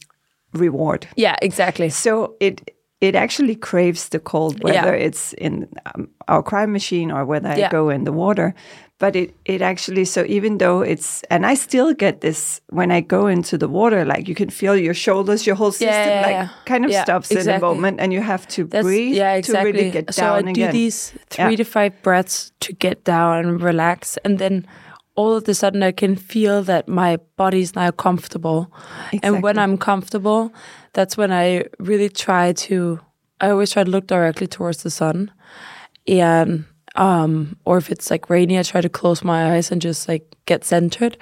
reward, 0.54 1.08
yeah 1.16 1.36
exactly. 1.42 1.90
So 1.90 2.36
it 2.40 2.62
it 3.02 3.16
actually 3.16 3.56
craves 3.56 4.10
the 4.10 4.20
cold, 4.20 4.56
Yeah. 4.58 4.64
whether 4.86 4.94
it's 4.96 5.34
in 5.34 5.68
um, 5.96 6.08
our 6.28 6.44
cryo 6.44 6.70
machine 6.70 7.12
or 7.12 7.26
whether 7.26 7.50
I 7.50 7.68
go 7.70 7.90
in 7.90 8.04
the 8.04 8.12
water. 8.14 8.54
But 9.00 9.16
it, 9.16 9.34
it 9.46 9.62
actually, 9.64 10.06
so 10.06 10.24
even 10.28 10.60
though 10.60 10.82
it's, 10.84 11.24
and 11.32 11.44
I 11.44 11.56
still 11.56 11.92
get 11.92 12.22
this 12.22 12.62
when 12.70 12.92
I 12.92 13.02
go 13.02 13.26
into 13.26 13.58
the 13.58 13.68
water, 13.68 14.06
like 14.06 14.28
you 14.30 14.36
can 14.36 14.52
feel 14.52 14.76
your 14.78 14.94
shoulders, 14.94 15.48
your 15.48 15.56
whole 15.56 15.72
system 15.72 15.88
yeah, 16.14 16.22
like 16.22 16.32
yeah. 16.34 16.50
kind 16.66 16.86
of 16.86 16.92
Yeah, 16.92 17.04
stops 17.04 17.32
in 17.32 17.50
a 17.50 17.60
moment 17.60 18.00
and 18.00 18.14
you 18.14 18.22
have 18.22 18.48
to 18.50 18.66
That's, 18.66 18.86
breathe 18.86 19.16
yeah, 19.16 19.34
exactly. 19.34 19.72
to 19.72 19.78
really 19.80 19.92
get 19.92 20.14
so 20.14 20.22
down 20.22 20.36
I 20.48 20.52
again. 20.52 20.68
do 20.68 20.72
these 20.72 21.14
three 21.32 21.50
Yeah. 21.50 21.56
to 21.56 21.64
five 21.64 21.94
breaths 22.04 22.52
to 22.60 22.74
get 22.74 23.04
down 23.04 23.46
and 23.46 23.62
relax, 23.64 24.18
and 24.24 24.38
then 24.38 24.68
all 25.16 25.34
of 25.36 25.48
a 25.50 25.54
sudden 25.54 25.82
I 25.84 25.92
can 25.92 26.16
feel 26.16 26.62
that 26.64 26.88
my 26.88 27.18
body's 27.38 27.76
now 27.76 27.90
comfortable. 27.92 28.72
And 29.24 29.42
when 29.44 29.58
I'm 29.58 29.78
comfortable, 29.78 30.54
that's 30.94 31.18
when 31.18 31.32
I 31.32 31.66
really 31.80 32.10
try 32.10 32.54
to. 32.54 33.00
I 33.40 33.50
always 33.50 33.72
try 33.72 33.84
to 33.84 33.90
look 33.90 34.08
directly 34.08 34.48
towards 34.48 34.84
the 34.84 34.92
sun, 34.92 35.32
and 36.08 36.66
um, 36.96 37.58
or 37.66 37.78
if 37.78 37.90
it's 37.90 38.12
like 38.12 38.30
rainy, 38.30 38.60
I 38.60 38.64
try 38.64 38.82
to 38.82 38.90
close 38.90 39.24
my 39.24 39.56
eyes 39.56 39.72
and 39.72 39.82
just 39.82 40.08
like 40.08 40.36
get 40.46 40.64
centered, 40.64 41.18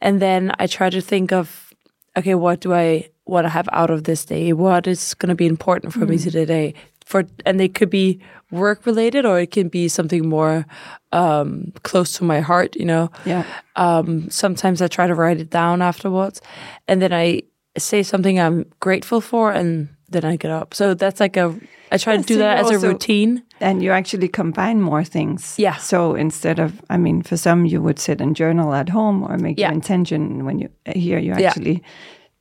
and 0.00 0.20
then 0.20 0.52
I 0.58 0.66
try 0.66 0.90
to 0.90 1.00
think 1.00 1.32
of 1.32 1.72
okay, 2.16 2.34
what 2.34 2.60
do 2.60 2.72
I 2.72 3.10
want 3.26 3.44
to 3.44 3.48
have 3.48 3.68
out 3.72 3.90
of 3.90 4.04
this 4.04 4.24
day? 4.24 4.52
What 4.52 4.86
is 4.86 5.14
going 5.14 5.30
to 5.30 5.34
be 5.34 5.46
important 5.46 5.92
for 5.92 6.06
me 6.06 6.18
today? 6.18 6.74
For 7.04 7.24
and 7.44 7.58
they 7.60 7.68
could 7.68 7.90
be 7.90 8.20
work 8.50 8.86
related, 8.86 9.26
or 9.26 9.40
it 9.40 9.50
can 9.50 9.68
be 9.68 9.88
something 9.88 10.28
more 10.28 10.64
um, 11.12 11.72
close 11.82 12.12
to 12.18 12.24
my 12.24 12.40
heart. 12.40 12.76
You 12.76 12.86
know. 12.86 13.10
Yeah. 13.26 13.44
Um, 13.76 14.30
sometimes 14.30 14.80
I 14.80 14.88
try 14.88 15.06
to 15.06 15.14
write 15.14 15.40
it 15.40 15.50
down 15.50 15.82
afterwards, 15.82 16.40
and 16.88 17.02
then 17.02 17.12
I 17.12 17.42
say 17.78 18.02
something 18.02 18.38
I'm 18.40 18.64
grateful 18.80 19.20
for, 19.20 19.52
and 19.52 19.88
then 20.08 20.24
I 20.24 20.36
get 20.36 20.50
up. 20.50 20.74
So 20.74 20.94
that's 20.94 21.20
like 21.20 21.36
a. 21.36 21.54
I 21.92 21.96
try 21.98 22.16
to 22.16 22.22
do 22.22 22.34
so 22.34 22.38
that 22.40 22.58
as 22.58 22.70
a 22.70 22.78
routine. 22.78 23.42
And 23.60 23.82
you 23.82 23.92
actually 23.92 24.28
combine 24.28 24.80
more 24.80 25.04
things. 25.04 25.54
Yeah. 25.58 25.76
So 25.76 26.14
instead 26.16 26.58
of, 26.58 26.72
I 26.90 26.96
mean, 26.96 27.22
for 27.22 27.36
some 27.36 27.66
you 27.66 27.80
would 27.82 27.98
sit 27.98 28.20
and 28.20 28.34
journal 28.36 28.74
at 28.74 28.88
home 28.88 29.22
or 29.22 29.38
make 29.38 29.58
Yeah. 29.58 29.68
your 29.68 29.74
intention. 29.74 30.44
When 30.44 30.58
you 30.58 30.68
uh, 30.86 30.92
here, 30.98 31.18
you 31.18 31.34
Yeah. 31.34 31.46
actually 31.48 31.82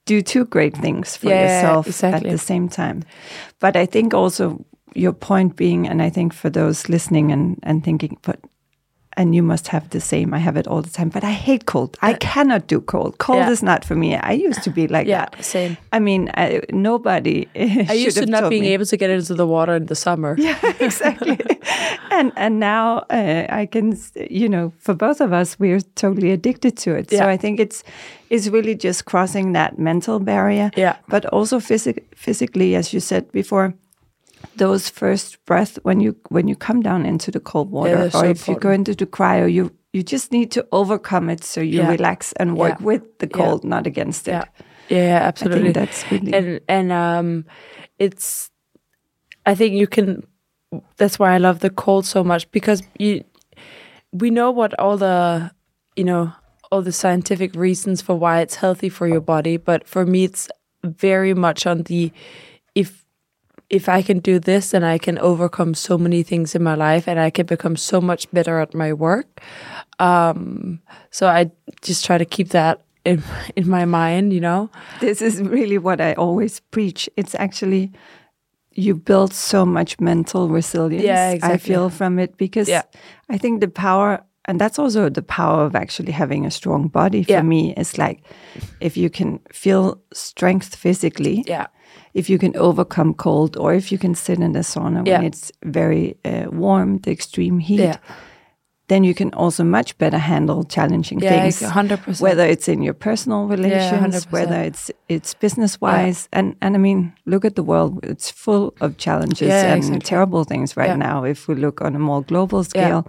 do 0.06 0.22
two 0.22 0.46
great 0.46 0.76
things 0.78 1.18
for 1.18 1.30
Yeah, 1.30 1.42
yourself 1.44 1.88
exactly. 1.88 2.30
at 2.30 2.32
the 2.32 2.38
same 2.46 2.68
time. 2.68 3.04
But 3.60 3.76
I 3.76 3.86
think 3.86 4.14
also 4.14 4.66
your 4.96 5.14
point 5.14 5.56
being, 5.56 5.88
and 5.90 6.02
I 6.02 6.10
think 6.12 6.34
for 6.34 6.50
those 6.52 6.90
listening 6.90 7.32
and 7.32 7.58
and 7.64 7.84
thinking, 7.84 8.18
but. 8.22 8.40
And 9.16 9.36
you 9.36 9.44
must 9.44 9.68
have 9.68 9.90
the 9.90 10.00
same. 10.02 10.34
I 10.34 10.40
have 10.40 10.58
it 10.58 10.68
all 10.68 10.82
the 10.82 10.90
time, 10.90 11.10
but 11.10 11.24
I 11.24 11.32
hate 11.32 11.66
cold. 11.66 11.98
I 12.02 12.14
cannot 12.14 12.68
do 12.68 12.82
cold. 12.82 13.18
Cold 13.20 13.38
Yeah. 13.40 13.52
is 13.52 13.62
not 13.62 13.86
for 13.86 13.96
me. 13.96 14.16
I 14.16 14.32
used 14.32 14.64
to 14.64 14.72
be 14.72 14.88
like 14.88 15.08
Yeah, 15.08 15.26
that. 15.30 15.44
same. 15.46 15.78
I 15.92 16.00
mean, 16.00 16.32
I, 16.36 16.62
nobody. 16.72 17.48
I 17.56 17.94
used 17.94 18.18
to 18.18 18.26
not 18.26 18.50
being 18.50 18.66
able 18.66 18.86
to 18.86 18.98
get 18.98 19.10
into 19.12 19.36
the 19.36 19.46
water 19.46 19.76
in 19.76 19.86
the 19.86 19.96
summer. 19.96 20.36
Yeah, 20.44 20.58
exactly. 20.80 21.38
and 22.12 22.32
and 22.36 22.60
now 22.60 23.06
uh, 23.10 23.46
I 23.62 23.68
can, 23.72 23.96
you 24.30 24.50
know, 24.50 24.72
for 24.80 24.96
both 24.96 25.22
of 25.22 25.32
us, 25.32 25.60
we're 25.60 25.82
totally 25.96 26.32
addicted 26.32 26.76
to 26.84 26.96
it. 26.96 27.12
Yeah. 27.12 27.20
So 27.20 27.30
I 27.34 27.38
think 27.38 27.60
it's 27.60 27.84
it's 28.30 28.48
really 28.48 28.76
just 28.76 29.06
crossing 29.06 29.54
that 29.54 29.78
mental 29.78 30.20
barrier. 30.20 30.72
Yeah. 30.76 30.96
But 31.08 31.26
also 31.34 31.60
physic- 31.60 32.04
physically, 32.16 32.76
as 32.76 32.94
you 32.94 33.00
said 33.00 33.32
before, 33.32 33.74
those 34.56 34.90
first 34.90 35.44
breath 35.46 35.80
when 35.84 36.00
you 36.00 36.16
when 36.30 36.48
you 36.48 36.56
come 36.56 36.82
down 36.82 37.06
into 37.06 37.32
the 37.32 37.40
cold 37.40 37.72
water, 37.72 37.98
they're 37.98 38.08
or 38.08 38.12
so 38.12 38.24
if 38.24 38.48
you 38.48 38.56
go 38.56 38.72
into 38.72 38.94
the 38.96 39.06
cryo, 39.06 39.52
you 39.52 39.72
you 39.94 40.04
just 40.04 40.32
need 40.32 40.52
to 40.52 40.66
overcome 40.72 41.30
it 41.30 41.44
so 41.44 41.62
you 41.62 41.80
Yeah. 41.80 41.90
relax 41.92 42.34
and 42.34 42.58
work 42.58 42.80
Yeah. 42.80 42.86
with 42.86 43.02
the 43.20 43.28
Yeah. 43.28 43.38
cold, 43.38 43.64
not 43.64 43.88
against 43.88 44.28
it. 44.28 44.32
Yeah, 44.32 44.46
yeah, 44.90 45.20
absolutely. 45.24 45.70
I 45.70 45.74
think 45.74 45.76
that's 45.76 46.12
really 46.12 46.34
and 46.34 46.60
and 46.68 46.92
um, 46.92 47.46
it's. 48.00 48.50
I 49.46 49.56
think 49.56 49.74
you 49.76 49.88
can. 49.88 50.24
That's 50.98 51.20
why 51.20 51.36
I 51.36 51.38
love 51.40 51.60
the 51.60 51.70
cold 51.70 52.06
so 52.06 52.24
much 52.24 52.50
because 52.52 52.82
you, 52.98 53.24
we 54.12 54.30
know 54.32 54.50
what 54.50 54.74
all 54.80 54.98
the, 54.98 55.52
you 55.96 56.04
know, 56.04 56.32
all 56.72 56.82
the 56.82 56.92
scientific 56.92 57.54
reasons 57.56 58.02
for 58.02 58.16
why 58.16 58.42
it's 58.42 58.56
healthy 58.56 58.90
for 58.90 59.08
your 59.08 59.22
body. 59.22 59.58
But 59.58 59.88
for 59.88 60.06
me, 60.06 60.24
it's 60.24 60.50
very 60.84 61.34
much 61.36 61.68
on 61.68 61.84
the, 61.84 62.12
if 62.74 63.03
if 63.74 63.90
I 63.90 64.04
can 64.04 64.20
do 64.20 64.40
this, 64.40 64.70
then 64.72 64.84
I 64.84 64.98
can 65.00 65.18
overcome 65.20 65.74
so 65.74 65.98
many 65.98 66.24
things 66.24 66.56
in 66.56 66.62
my 66.64 66.76
life, 66.76 67.08
and 67.12 67.20
I 67.28 67.32
can 67.32 67.46
become 67.46 67.76
so 67.78 68.00
much 68.02 68.28
better 68.32 68.60
at 68.60 68.74
my 68.74 68.94
work. 68.94 69.42
Um, 70.00 70.80
so 71.12 71.28
I 71.28 71.52
just 71.82 72.06
try 72.06 72.18
to 72.18 72.26
keep 72.26 72.50
that 72.50 72.78
in 73.06 73.24
in 73.56 73.68
my 73.68 73.86
mind, 73.86 74.34
you 74.34 74.40
know. 74.42 74.70
This 75.00 75.22
is 75.22 75.42
really 75.42 75.78
what 75.78 76.00
I 76.00 76.14
always 76.14 76.62
preach. 76.72 77.10
It's 77.18 77.36
actually 77.36 77.92
you 78.76 78.96
build 78.96 79.34
so 79.34 79.66
much 79.66 80.00
mental 80.00 80.50
resilience. 80.50 81.06
Yeah, 81.06 81.32
exactly. 81.32 81.54
I 81.56 81.58
feel 81.58 81.90
from 81.90 82.20
it 82.20 82.38
because 82.38 82.70
Yeah. 82.70 82.84
I 83.34 83.38
think 83.38 83.62
the 83.62 83.68
power, 83.68 84.20
and 84.46 84.60
that's 84.60 84.80
also 84.80 85.10
the 85.10 85.22
power 85.22 85.66
of 85.66 85.76
actually 85.76 86.12
having 86.14 86.46
a 86.46 86.50
strong 86.52 86.90
body 86.90 87.24
for 87.24 87.32
Yeah. 87.34 87.44
me. 87.46 87.74
Is 87.78 87.98
like 87.98 88.18
if 88.80 88.98
you 88.98 89.10
can 89.10 89.40
feel 89.54 89.98
strength 90.14 90.76
physically, 90.76 91.44
Yeah, 91.48 91.68
if 92.14 92.30
you 92.30 92.38
can 92.40 92.56
overcome 92.56 93.14
cold, 93.14 93.58
or 93.58 93.74
if 93.74 93.92
you 93.92 93.98
can 93.98 94.16
sit 94.16 94.40
in 94.40 94.52
the 94.54 94.60
sauna 94.64 94.96
when 94.98 95.06
Yeah. 95.06 95.22
it's 95.22 95.52
very 95.66 96.16
uh, 96.26 96.46
warm, 96.52 97.00
the 97.00 97.12
extreme 97.12 97.60
heat. 97.60 97.80
yeah, 97.80 97.98
Then 98.88 99.04
you 99.04 99.14
can 99.14 99.34
also 99.34 99.64
much 99.64 99.98
better 99.98 100.20
handle 100.20 100.64
challenging 100.66 101.24
yeah, 101.24 101.30
things 101.42 101.62
hundred 101.62 102.00
percent. 102.04 102.22
whether 102.22 102.46
it's 102.52 102.68
in 102.68 102.84
your 102.84 102.94
personal 102.94 103.48
relations, 103.48 104.16
100%. 104.26 104.32
whether 104.32 104.62
it's 104.68 104.92
it's 105.08 105.34
business 105.40 105.80
wise, 105.82 106.28
and 106.32 106.56
and 106.62 106.76
I 106.76 106.80
mean, 106.80 107.14
look 107.26 107.46
at 107.46 107.56
the 107.56 107.64
world; 107.64 108.00
it's 108.04 108.30
full 108.32 108.74
of 108.82 108.98
challenges 108.98 109.50
and 109.52 109.78
exactly. 109.78 110.00
terrible 110.00 110.44
things 110.46 110.76
right 110.78 110.98
now. 110.98 111.26
If 111.26 111.48
we 111.48 111.56
look 111.56 111.82
on 111.82 111.96
a 111.96 112.00
more 112.00 112.24
global 112.26 112.64
scale, 112.64 113.04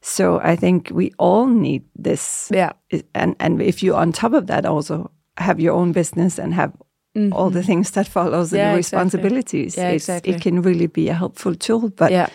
so 0.00 0.40
I 0.52 0.56
think 0.56 0.90
we 0.94 1.10
all 1.18 1.46
need 1.46 1.82
this. 2.04 2.48
Yeah. 2.54 2.72
And 3.14 3.36
and 3.38 3.60
if 3.62 3.82
you 3.82 3.94
on 3.96 4.12
top 4.12 4.32
of 4.32 4.46
that 4.46 4.64
also 4.64 5.10
have 5.36 5.62
your 5.62 5.74
own 5.74 5.92
business 5.92 6.38
and 6.38 6.54
have 6.54 6.72
all 7.32 7.50
the 7.50 7.62
things 7.62 7.90
that 7.90 8.08
follows 8.08 8.52
and 8.52 8.60
Mm-hmm. 8.60 8.68
Yeah, 8.68 8.72
the 8.72 8.78
exactly. 8.78 8.98
responsibilities, 8.98 9.76
Yeah, 9.76 9.90
exactly. 9.90 10.34
it 10.34 10.42
can 10.42 10.62
really 10.62 10.86
be 10.86 11.10
a 11.10 11.14
helpful 11.14 11.54
tool. 11.54 11.90
But 11.90 12.10
yeah, 12.10 12.28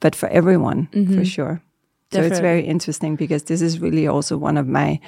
but 0.00 0.14
for 0.16 0.28
everyone 0.28 0.88
for 1.14 1.24
sure. 1.24 1.60
So 2.12 2.20
it's 2.20 2.40
very 2.40 2.64
interesting 2.66 3.16
because 3.16 3.44
this 3.44 3.62
is 3.62 3.78
really 3.80 4.06
also 4.06 4.36
one 4.36 4.60
of 4.60 4.66
my. 4.66 5.00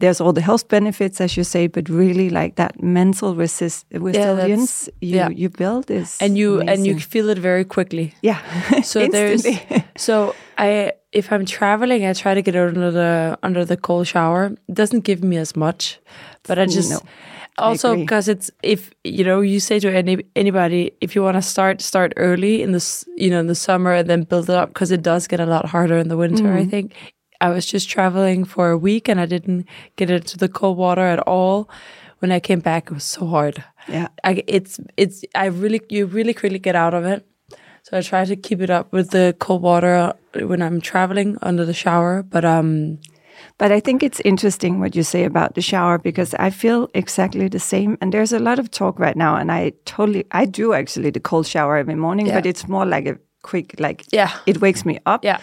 There's 0.00 0.20
all 0.20 0.32
the 0.32 0.40
health 0.42 0.68
benefits, 0.68 1.20
as 1.20 1.36
you 1.36 1.44
say, 1.44 1.66
but 1.68 1.88
really 1.88 2.30
like 2.30 2.54
that 2.54 2.80
mental 2.80 3.34
resist, 3.34 3.84
resilience 3.92 4.88
you 5.00 5.16
yeah. 5.16 5.28
you 5.28 5.48
build 5.48 5.90
is 5.90 6.16
and 6.20 6.38
you 6.38 6.60
and 6.60 6.86
you 6.86 7.00
feel 7.00 7.28
it 7.30 7.38
very 7.38 7.64
quickly. 7.64 8.12
yeah. 8.22 8.38
So 8.82 9.08
there's 9.08 9.44
so 9.96 10.34
I 10.56 10.92
if 11.12 11.32
I'm 11.32 11.44
traveling, 11.44 12.06
I 12.06 12.12
try 12.12 12.34
to 12.34 12.42
get 12.42 12.54
under 12.54 12.92
the 12.92 13.38
under 13.42 13.64
the 13.64 13.76
cold 13.76 14.06
shower. 14.06 14.52
It 14.68 14.74
doesn't 14.74 15.04
give 15.04 15.24
me 15.24 15.36
as 15.36 15.56
much, 15.56 15.98
but 16.44 16.58
I 16.58 16.66
just 16.66 16.90
No, 16.90 17.00
also 17.58 17.94
because 17.96 18.28
it's 18.28 18.50
if 18.62 18.90
you 19.04 19.24
know 19.24 19.40
you 19.40 19.60
say 19.60 19.78
to 19.80 19.88
any 19.90 20.24
anybody 20.36 20.92
if 21.00 21.14
you 21.14 21.22
want 21.22 21.36
to 21.36 21.42
start 21.42 21.80
start 21.80 22.12
early 22.16 22.62
in 22.62 22.72
this 22.72 23.04
you 23.16 23.30
know 23.30 23.40
in 23.40 23.46
the 23.46 23.54
summer 23.54 23.92
and 23.92 24.08
then 24.08 24.22
build 24.24 24.48
it 24.50 24.56
up 24.56 24.68
because 24.70 24.90
it 24.90 25.02
does 25.02 25.26
get 25.28 25.40
a 25.40 25.46
lot 25.46 25.66
harder 25.66 25.96
in 25.98 26.08
the 26.08 26.16
winter. 26.16 26.52
I 26.52 26.60
Mm-hmm. 26.60 26.70
think 26.70 26.92
I 27.40 27.50
was 27.50 27.66
just 27.66 27.88
traveling 27.88 28.44
for 28.44 28.70
a 28.70 28.78
week 28.78 29.08
and 29.08 29.20
I 29.20 29.26
didn't 29.26 29.66
get 29.96 30.10
into 30.10 30.36
the 30.36 30.48
cold 30.48 30.76
water 30.76 31.02
at 31.02 31.20
all. 31.20 31.68
When 32.20 32.32
I 32.32 32.40
came 32.40 32.60
back, 32.60 32.90
it 32.90 32.94
was 32.94 33.04
so 33.04 33.26
hard. 33.26 33.62
yeah. 33.88 34.08
I, 34.24 34.42
it's 34.48 34.80
it's 34.96 35.24
I 35.34 35.46
really 35.46 35.80
you 35.88 36.06
really 36.06 36.34
quickly 36.34 36.58
get 36.58 36.74
out 36.74 36.94
of 36.94 37.04
it. 37.04 37.24
So 37.84 37.96
I 37.96 38.02
try 38.02 38.24
to 38.24 38.36
keep 38.36 38.60
it 38.60 38.70
up 38.70 38.92
with 38.92 39.10
the 39.10 39.34
cold 39.38 39.62
water 39.62 40.12
when 40.34 40.60
I'm 40.62 40.80
traveling 40.80 41.38
under 41.42 41.64
the 41.64 41.72
shower. 41.72 42.22
But 42.22 42.44
um, 42.44 42.98
But 43.58 43.72
I 43.72 43.80
think 43.80 44.02
it's 44.02 44.20
interesting 44.24 44.80
what 44.80 44.94
you 44.96 45.02
say 45.02 45.24
about 45.24 45.54
the 45.54 45.60
shower 45.62 45.98
because 45.98 46.34
I 46.34 46.50
feel 46.50 46.88
exactly 46.94 47.48
the 47.48 47.58
same. 47.58 47.96
And 48.00 48.12
there's 48.12 48.32
a 48.32 48.38
lot 48.38 48.58
of 48.58 48.70
talk 48.70 48.98
right 48.98 49.16
now, 49.16 49.36
and 49.36 49.50
I 49.50 49.72
totally, 49.84 50.24
I 50.32 50.44
do 50.46 50.72
actually 50.74 51.10
the 51.10 51.20
cold 51.20 51.46
shower 51.46 51.76
every 51.76 51.94
morning, 51.96 52.26
Yeah. 52.26 52.34
but 52.36 52.46
it's 52.46 52.68
more 52.68 52.86
like 52.86 53.06
a 53.06 53.18
quick, 53.42 53.74
like 53.80 54.04
Yeah. 54.12 54.30
it 54.46 54.60
wakes 54.60 54.84
me 54.84 54.98
up. 55.06 55.24
Yeah. 55.24 55.38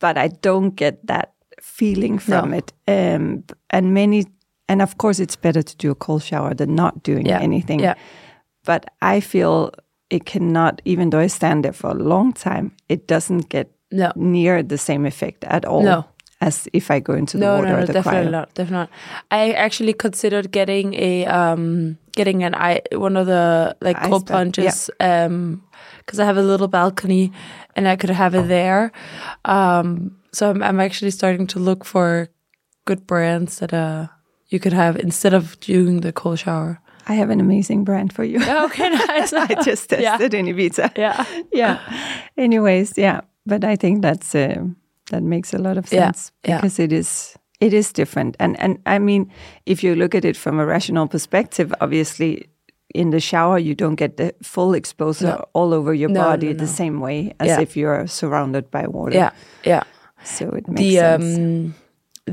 but 0.00 0.16
I 0.16 0.28
don't 0.28 0.74
get 0.76 1.06
that 1.06 1.32
feeling 1.60 2.18
from 2.18 2.50
No. 2.50 2.56
it. 2.56 2.72
Um, 2.88 3.44
and 3.68 3.92
many, 3.92 4.24
and 4.66 4.80
of 4.82 4.96
course, 4.96 5.22
it's 5.22 5.36
better 5.36 5.62
to 5.62 5.76
do 5.76 5.90
a 5.90 5.94
cold 5.94 6.22
shower 6.22 6.54
than 6.54 6.74
not 6.74 7.02
doing 7.02 7.26
Yeah. 7.26 7.42
anything. 7.42 7.80
Yeah. 7.80 7.94
But 8.64 8.84
I 9.02 9.20
feel 9.20 9.70
it 10.08 10.24
cannot, 10.24 10.80
even 10.86 11.10
though 11.10 11.18
I 11.24 11.28
stand 11.28 11.64
there 11.64 11.74
for 11.74 11.90
a 11.90 11.94
long 11.94 12.32
time, 12.32 12.70
it 12.88 13.06
doesn't 13.06 13.50
get 13.50 13.68
No. 13.92 14.10
near 14.16 14.62
the 14.62 14.78
same 14.78 15.04
effect 15.06 15.44
at 15.44 15.64
all 15.66 15.82
No. 15.82 16.04
As 16.40 16.68
if 16.72 16.90
I 16.90 17.00
go 17.00 17.14
into 17.14 17.36
the 17.36 17.44
no, 17.44 17.56
water 17.56 17.68
no, 17.68 17.80
no, 17.80 17.86
definitely 17.86 18.30
not, 18.30 18.54
definitely 18.54 18.78
not. 18.78 18.90
I 19.30 19.52
actually 19.52 19.92
considered 19.92 20.50
getting 20.50 20.94
a 20.94 21.26
um 21.26 21.98
getting 22.12 22.42
an 22.42 22.54
eye 22.54 22.82
one 22.92 23.16
of 23.16 23.26
the 23.26 23.76
like 23.80 23.98
Ice 23.98 24.08
cold 24.08 24.26
plunges 24.26 24.90
um 25.00 25.62
because 25.98 26.18
I 26.18 26.24
have 26.24 26.38
a 26.38 26.42
little 26.42 26.68
balcony 26.68 27.32
and 27.76 27.86
I 27.86 27.96
could 27.96 28.10
have 28.10 28.34
it 28.34 28.48
there. 28.48 28.92
Um, 29.44 30.16
so 30.32 30.50
I'm 30.50 30.62
I'm 30.62 30.80
actually 30.80 31.10
starting 31.10 31.46
to 31.48 31.58
look 31.58 31.84
for 31.84 32.28
good 32.86 33.06
brands 33.06 33.58
that 33.58 33.72
uh 33.74 34.08
you 34.48 34.58
could 34.58 34.72
have 34.72 34.96
instead 34.96 35.34
of 35.34 35.58
doing 35.60 36.00
the 36.00 36.12
cold 36.12 36.38
shower. 36.38 36.80
I 37.06 37.14
have 37.14 37.30
an 37.30 37.40
amazing 37.40 37.84
brand 37.84 38.12
for 38.12 38.24
you. 38.24 38.40
Yeah, 38.40 38.64
okay, 38.66 38.88
nice. 39.06 39.32
I 39.32 39.54
just 39.62 39.88
tested 39.90 40.34
in 40.34 40.46
Ibiza. 40.46 40.96
yeah. 40.96 41.24
yeah. 41.52 41.78
Anyways, 42.36 42.96
yeah, 42.96 43.22
but 43.46 43.64
I 43.64 43.76
think 43.76 44.02
that's 44.02 44.34
uh, 44.34 44.64
that 45.10 45.22
makes 45.22 45.54
a 45.54 45.58
lot 45.58 45.76
of 45.78 45.86
sense 45.88 46.32
yeah. 46.48 46.56
because 46.60 46.78
it 46.82 46.92
is 46.92 47.36
it 47.60 47.72
is 47.72 47.92
different, 47.92 48.36
and 48.40 48.56
and 48.60 48.78
I 48.86 48.98
mean, 48.98 49.30
if 49.66 49.84
you 49.84 49.94
look 49.94 50.14
at 50.14 50.24
it 50.24 50.36
from 50.36 50.58
a 50.58 50.64
rational 50.66 51.06
perspective, 51.08 51.72
obviously. 51.80 52.46
In 52.92 53.10
the 53.10 53.20
shower, 53.20 53.56
you 53.60 53.76
don't 53.76 53.94
get 54.00 54.16
the 54.16 54.34
full 54.42 54.74
exposure 54.74 55.26
No. 55.28 55.44
all 55.52 55.72
over 55.72 55.94
your 55.94 56.10
No, 56.10 56.20
body 56.24 56.46
no, 56.48 56.54
the 56.54 56.66
same 56.66 56.98
way 56.98 57.32
as 57.38 57.46
Yeah. 57.46 57.60
if 57.62 57.76
you're 57.76 58.08
surrounded 58.08 58.64
by 58.70 58.88
water. 58.88 59.14
Yeah, 59.16 59.30
yeah. 59.64 59.82
So 60.24 60.44
it 60.56 60.66
makes 60.66 60.80
The 60.80 60.96
sense. 60.96 61.38
um 61.38 61.74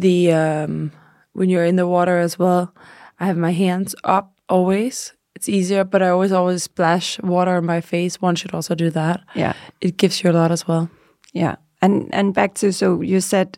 the 0.02 0.32
um 0.34 0.92
when 1.34 1.50
you're 1.50 1.68
in 1.70 1.76
the 1.76 1.86
water 1.86 2.18
as 2.18 2.40
well, 2.40 2.74
I 3.20 3.26
have 3.28 3.38
my 3.38 3.52
hands 3.54 3.94
up 4.04 4.34
always. 4.50 5.14
It's 5.36 5.48
easier, 5.48 5.84
but 5.86 6.02
I 6.02 6.10
always 6.10 6.32
always 6.32 6.64
splash 6.64 7.20
water 7.22 7.56
on 7.58 7.66
my 7.66 7.82
face. 7.82 8.20
One 8.22 8.36
should 8.36 8.56
also 8.56 8.74
do 8.76 8.90
that. 8.90 9.20
yeah. 9.36 9.54
It 9.80 9.98
gives 10.02 10.24
you 10.24 10.32
a 10.32 10.36
lot 10.42 10.52
as 10.52 10.68
well. 10.68 10.90
Yeah. 11.34 11.56
And 11.82 12.10
and 12.14 12.34
back 12.34 12.54
to 12.56 12.72
so 12.74 13.02
you 13.02 13.22
said 13.22 13.58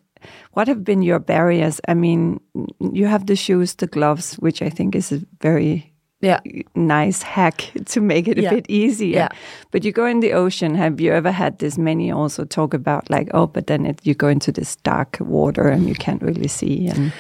what 0.54 0.68
have 0.68 0.84
been 0.84 1.02
your 1.02 1.20
barriers? 1.20 1.80
I 1.88 1.94
mean, 1.94 2.40
you 2.94 3.08
have 3.08 3.26
the 3.26 3.36
shoes, 3.36 3.76
the 3.76 3.88
gloves, 3.88 4.36
which 4.36 4.62
I 4.62 4.70
think 4.70 4.96
is 4.96 5.12
a 5.14 5.22
very 5.42 5.94
Yeah. 6.22 6.40
nice 6.76 7.24
hack 7.24 7.72
to 7.94 8.02
make 8.02 8.28
it 8.28 8.38
a 8.38 8.42
Yeah. 8.42 8.50
bit 8.56 8.66
easier. 8.70 9.16
Yeah. 9.16 9.30
But 9.72 9.84
you 9.86 9.94
go 9.94 10.06
in 10.06 10.20
the 10.20 10.34
ocean, 10.34 10.76
have 10.76 11.00
you 11.04 11.14
ever 11.14 11.32
had 11.32 11.58
this 11.60 11.78
many 11.78 12.12
also 12.12 12.44
talk 12.46 12.74
about 12.74 13.10
like, 13.10 13.30
oh, 13.34 13.48
but 13.48 13.66
then 13.68 13.86
it, 13.86 14.02
you 14.06 14.14
go 14.16 14.28
into 14.28 14.52
this 14.52 14.76
dark 14.84 15.18
water 15.22 15.70
and 15.70 15.88
you 15.88 15.96
can't 15.96 16.22
really 16.22 16.48
see 16.50 16.90
and 16.92 17.12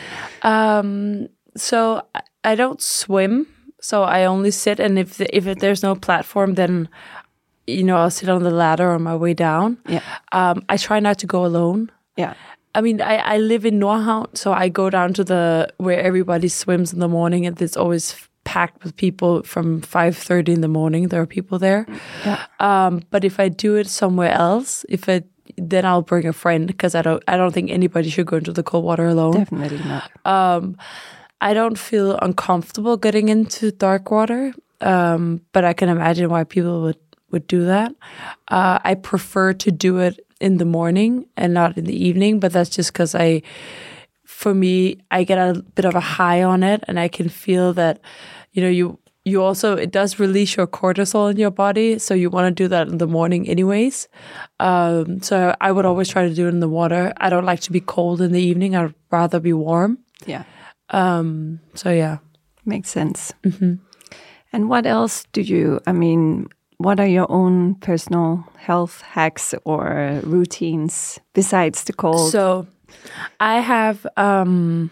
Um 0.43 1.27
so 1.55 2.01
I- 2.15 2.51
I 2.51 2.55
don't 2.55 2.81
swim, 2.81 3.45
so 3.81 4.03
I 4.03 4.25
only 4.27 4.51
sit 4.51 4.79
and 4.79 4.99
if 4.99 5.17
the, 5.17 5.25
if 5.37 5.47
it, 5.47 5.59
there's 5.59 5.83
no 5.83 5.95
platform 5.95 6.55
then 6.55 6.87
you 7.77 7.83
know, 7.83 7.97
I'll 7.97 8.11
sit 8.11 8.29
on 8.29 8.43
the 8.43 8.51
ladder 8.51 8.91
on 8.91 9.01
my 9.03 9.15
way 9.15 9.33
down. 9.33 9.77
yeah. 9.87 10.03
Um 10.31 10.63
I 10.69 10.77
try 10.77 10.99
not 10.99 11.17
to 11.19 11.27
go 11.27 11.45
alone. 11.45 11.91
Yeah. 12.17 12.33
I 12.75 12.81
mean, 12.81 13.01
I, 13.01 13.15
I 13.17 13.37
live 13.37 13.65
in 13.65 13.79
Nordhavn, 13.79 14.37
so 14.37 14.53
I 14.53 14.69
go 14.69 14.89
down 14.89 15.13
to 15.13 15.23
the 15.23 15.67
where 15.77 15.99
everybody 15.99 16.47
swims 16.47 16.93
in 16.93 16.99
the 16.99 17.07
morning, 17.07 17.45
and 17.47 17.59
it's 17.61 17.75
always 17.77 18.15
packed 18.43 18.83
with 18.83 18.95
people 18.95 19.43
from 19.43 19.81
five 19.81 20.15
thirty 20.15 20.53
in 20.53 20.61
the 20.61 20.67
morning. 20.67 21.07
There 21.07 21.21
are 21.21 21.25
people 21.25 21.59
there. 21.59 21.85
Yeah. 22.25 22.45
Um, 22.59 23.01
but 23.09 23.23
if 23.23 23.39
I 23.39 23.49
do 23.49 23.75
it 23.75 23.87
somewhere 23.87 24.31
else, 24.31 24.85
if 24.89 25.09
I 25.09 25.23
then 25.57 25.85
I'll 25.85 26.01
bring 26.03 26.27
a 26.27 26.33
friend 26.33 26.67
because 26.67 26.95
I 26.95 27.01
don't 27.01 27.23
I 27.27 27.37
don't 27.37 27.53
think 27.53 27.71
anybody 27.71 28.09
should 28.09 28.27
go 28.27 28.37
into 28.37 28.53
the 28.53 28.63
cold 28.63 28.85
water 28.85 29.07
alone. 29.07 29.33
Definitely 29.33 29.83
not. 29.83 30.11
Um, 30.25 30.77
I 31.41 31.53
don't 31.53 31.77
feel 31.77 32.17
uncomfortable 32.21 32.97
getting 32.97 33.29
into 33.29 33.71
dark 33.71 34.11
water, 34.11 34.53
um, 34.81 35.41
but 35.53 35.63
I 35.65 35.73
can 35.73 35.89
imagine 35.89 36.29
why 36.29 36.43
people 36.43 36.81
would 36.83 36.99
would 37.31 37.47
do 37.47 37.65
that. 37.65 37.93
Uh, 38.47 38.79
I 38.83 38.95
prefer 38.95 39.53
to 39.53 39.71
do 39.71 39.97
it 39.99 40.19
in 40.39 40.57
the 40.57 40.65
morning 40.65 41.27
and 41.35 41.53
not 41.53 41.77
in 41.77 41.85
the 41.85 42.07
evening, 42.07 42.39
but 42.39 42.53
that's 42.53 42.69
just 42.69 42.93
because 42.93 43.13
I, 43.15 43.41
for 44.25 44.53
me, 44.53 44.97
I 45.11 45.23
get 45.23 45.37
a 45.37 45.61
bit 45.75 45.85
of 45.85 45.95
a 45.95 45.99
high 45.99 46.43
on 46.43 46.63
it, 46.63 46.83
and 46.87 46.99
I 46.99 47.07
can 47.07 47.29
feel 47.29 47.73
that, 47.73 47.99
you 48.53 48.61
know, 48.61 48.69
you 48.69 48.99
you 49.25 49.43
also 49.43 49.75
it 49.75 49.91
does 49.91 50.17
release 50.17 50.55
your 50.55 50.65
cortisol 50.65 51.29
in 51.29 51.37
your 51.37 51.51
body, 51.51 51.99
so 51.99 52.13
you 52.13 52.29
want 52.29 52.47
to 52.47 52.63
do 52.63 52.67
that 52.69 52.87
in 52.87 52.97
the 52.97 53.07
morning 53.07 53.47
anyways. 53.47 54.07
Um, 54.59 55.21
so 55.21 55.53
I 55.61 55.71
would 55.71 55.85
always 55.85 56.09
try 56.09 56.27
to 56.27 56.33
do 56.33 56.47
it 56.47 56.49
in 56.49 56.61
the 56.61 56.69
water. 56.69 57.13
I 57.17 57.29
don't 57.29 57.45
like 57.45 57.59
to 57.61 57.71
be 57.71 57.81
cold 57.81 58.21
in 58.21 58.31
the 58.31 58.41
evening. 58.41 58.75
I'd 58.75 58.93
rather 59.11 59.39
be 59.39 59.53
warm. 59.53 59.99
Yeah. 60.25 60.45
Um, 60.89 61.59
so 61.75 61.91
yeah. 61.91 62.19
Makes 62.65 62.89
sense. 62.89 63.33
Mm-hmm. 63.43 63.75
And 64.53 64.69
what 64.69 64.85
else 64.85 65.25
do 65.31 65.41
you, 65.41 65.79
I 65.87 65.91
mean, 65.91 66.47
what 66.79 66.99
are 66.99 67.07
your 67.07 67.29
own 67.29 67.75
personal 67.75 68.47
health 68.57 69.01
hacks 69.01 69.53
or 69.65 70.19
routines 70.23 71.19
besides 71.33 71.83
the 71.83 71.93
cold? 71.93 72.31
So 72.31 72.67
I 73.39 73.59
have 73.59 74.07
um 74.17 74.89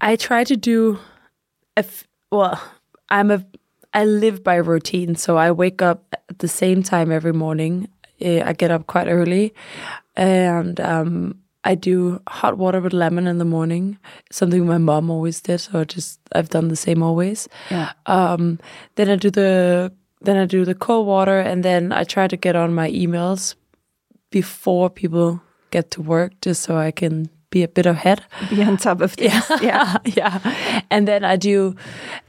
I 0.00 0.16
try 0.16 0.42
to 0.44 0.56
do 0.56 0.98
a 1.76 1.84
well, 2.30 2.60
I'm 3.08 3.30
a 3.30 3.46
I 3.94 4.04
live 4.04 4.42
by 4.42 4.56
routine. 4.56 5.14
So 5.14 5.36
I 5.36 5.52
wake 5.52 5.80
up 5.80 6.14
at 6.28 6.40
the 6.40 6.48
same 6.48 6.82
time 6.82 7.12
every 7.12 7.32
morning. 7.32 7.88
Eh, 8.20 8.42
I 8.44 8.52
get 8.54 8.70
up 8.70 8.86
quite 8.88 9.06
early, 9.06 9.54
and 10.16 10.80
um, 10.80 11.41
I 11.64 11.74
do 11.74 12.20
hot 12.28 12.58
water 12.58 12.80
with 12.80 12.92
lemon 12.92 13.26
in 13.26 13.38
the 13.38 13.44
morning. 13.44 13.98
Something 14.30 14.66
my 14.66 14.78
mom 14.78 15.10
always 15.10 15.40
did. 15.40 15.58
So 15.58 15.80
I 15.80 15.84
just 15.84 16.20
I've 16.34 16.48
done 16.48 16.68
the 16.68 16.76
same 16.76 17.02
always. 17.02 17.48
Yeah. 17.70 17.92
Um, 18.06 18.58
then 18.96 19.08
I 19.08 19.16
do 19.16 19.30
the 19.30 19.92
then 20.20 20.36
I 20.36 20.46
do 20.46 20.64
the 20.64 20.74
cold 20.74 21.06
water, 21.06 21.38
and 21.40 21.64
then 21.64 21.92
I 21.92 22.04
try 22.04 22.28
to 22.28 22.36
get 22.36 22.56
on 22.56 22.74
my 22.74 22.90
emails 22.90 23.54
before 24.30 24.88
people 24.90 25.40
get 25.70 25.90
to 25.92 26.02
work, 26.02 26.32
just 26.40 26.62
so 26.62 26.76
I 26.76 26.90
can 26.90 27.28
be 27.50 27.62
a 27.62 27.68
bit 27.68 27.86
ahead. 27.86 28.24
Be 28.50 28.62
on 28.62 28.76
top 28.76 29.00
of 29.00 29.12
things. 29.12 29.32
Yeah. 29.60 29.60
yeah. 29.62 29.98
yeah. 30.42 30.84
And 30.90 31.06
then 31.06 31.24
I 31.24 31.36
do, 31.36 31.76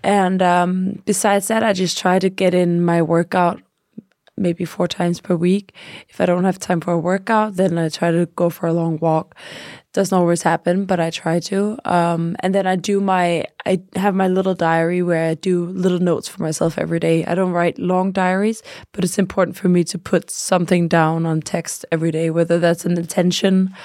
and 0.04 0.42
um, 0.42 1.02
besides 1.06 1.48
that, 1.48 1.64
I 1.64 1.74
just 1.74 1.98
try 1.98 2.20
to 2.20 2.30
get 2.30 2.54
in 2.54 2.84
my 2.84 3.02
workout 3.02 3.62
maybe 4.38 4.66
four 4.66 4.88
times 4.88 5.22
per 5.22 5.36
week. 5.36 5.74
If 6.10 6.20
I 6.20 6.26
don't 6.26 6.44
have 6.44 6.60
time 6.60 6.82
for 6.82 6.94
a 6.94 7.00
workout, 7.00 7.56
then 7.56 7.78
I 7.78 7.90
try 7.90 8.12
to 8.12 8.26
go 8.36 8.50
for 8.50 8.68
a 8.68 8.74
long 8.74 8.98
walk. 9.00 9.36
Doesn't 9.94 10.18
always 10.18 10.42
happen, 10.42 10.86
but 10.86 11.00
I 11.00 11.12
try 11.12 11.40
to. 11.42 11.78
Um, 11.86 12.36
and 12.40 12.56
then 12.56 12.66
I 12.66 12.76
do 12.76 13.00
my, 13.00 13.46
I 13.66 13.82
have 13.96 14.16
my 14.16 14.28
little 14.28 14.56
diary 14.56 15.04
where 15.04 15.30
I 15.30 15.36
do 15.36 15.66
little 15.68 16.00
notes 16.00 16.28
for 16.28 16.42
myself 16.42 16.80
every 16.80 17.00
day. 17.00 17.26
I 17.26 17.36
don't 17.36 17.52
write 17.52 17.78
long 17.78 18.12
diaries, 18.12 18.64
but 18.92 19.04
it's 19.04 19.20
important 19.20 19.56
for 19.56 19.70
me 19.70 19.84
to 19.84 20.00
put 20.00 20.32
something 20.32 20.88
down 20.88 21.28
on 21.28 21.42
text 21.42 21.86
every 21.92 22.12
day, 22.12 22.32
whether 22.32 22.58
that's 22.58 22.86
an 22.86 22.98
intention 22.98 23.76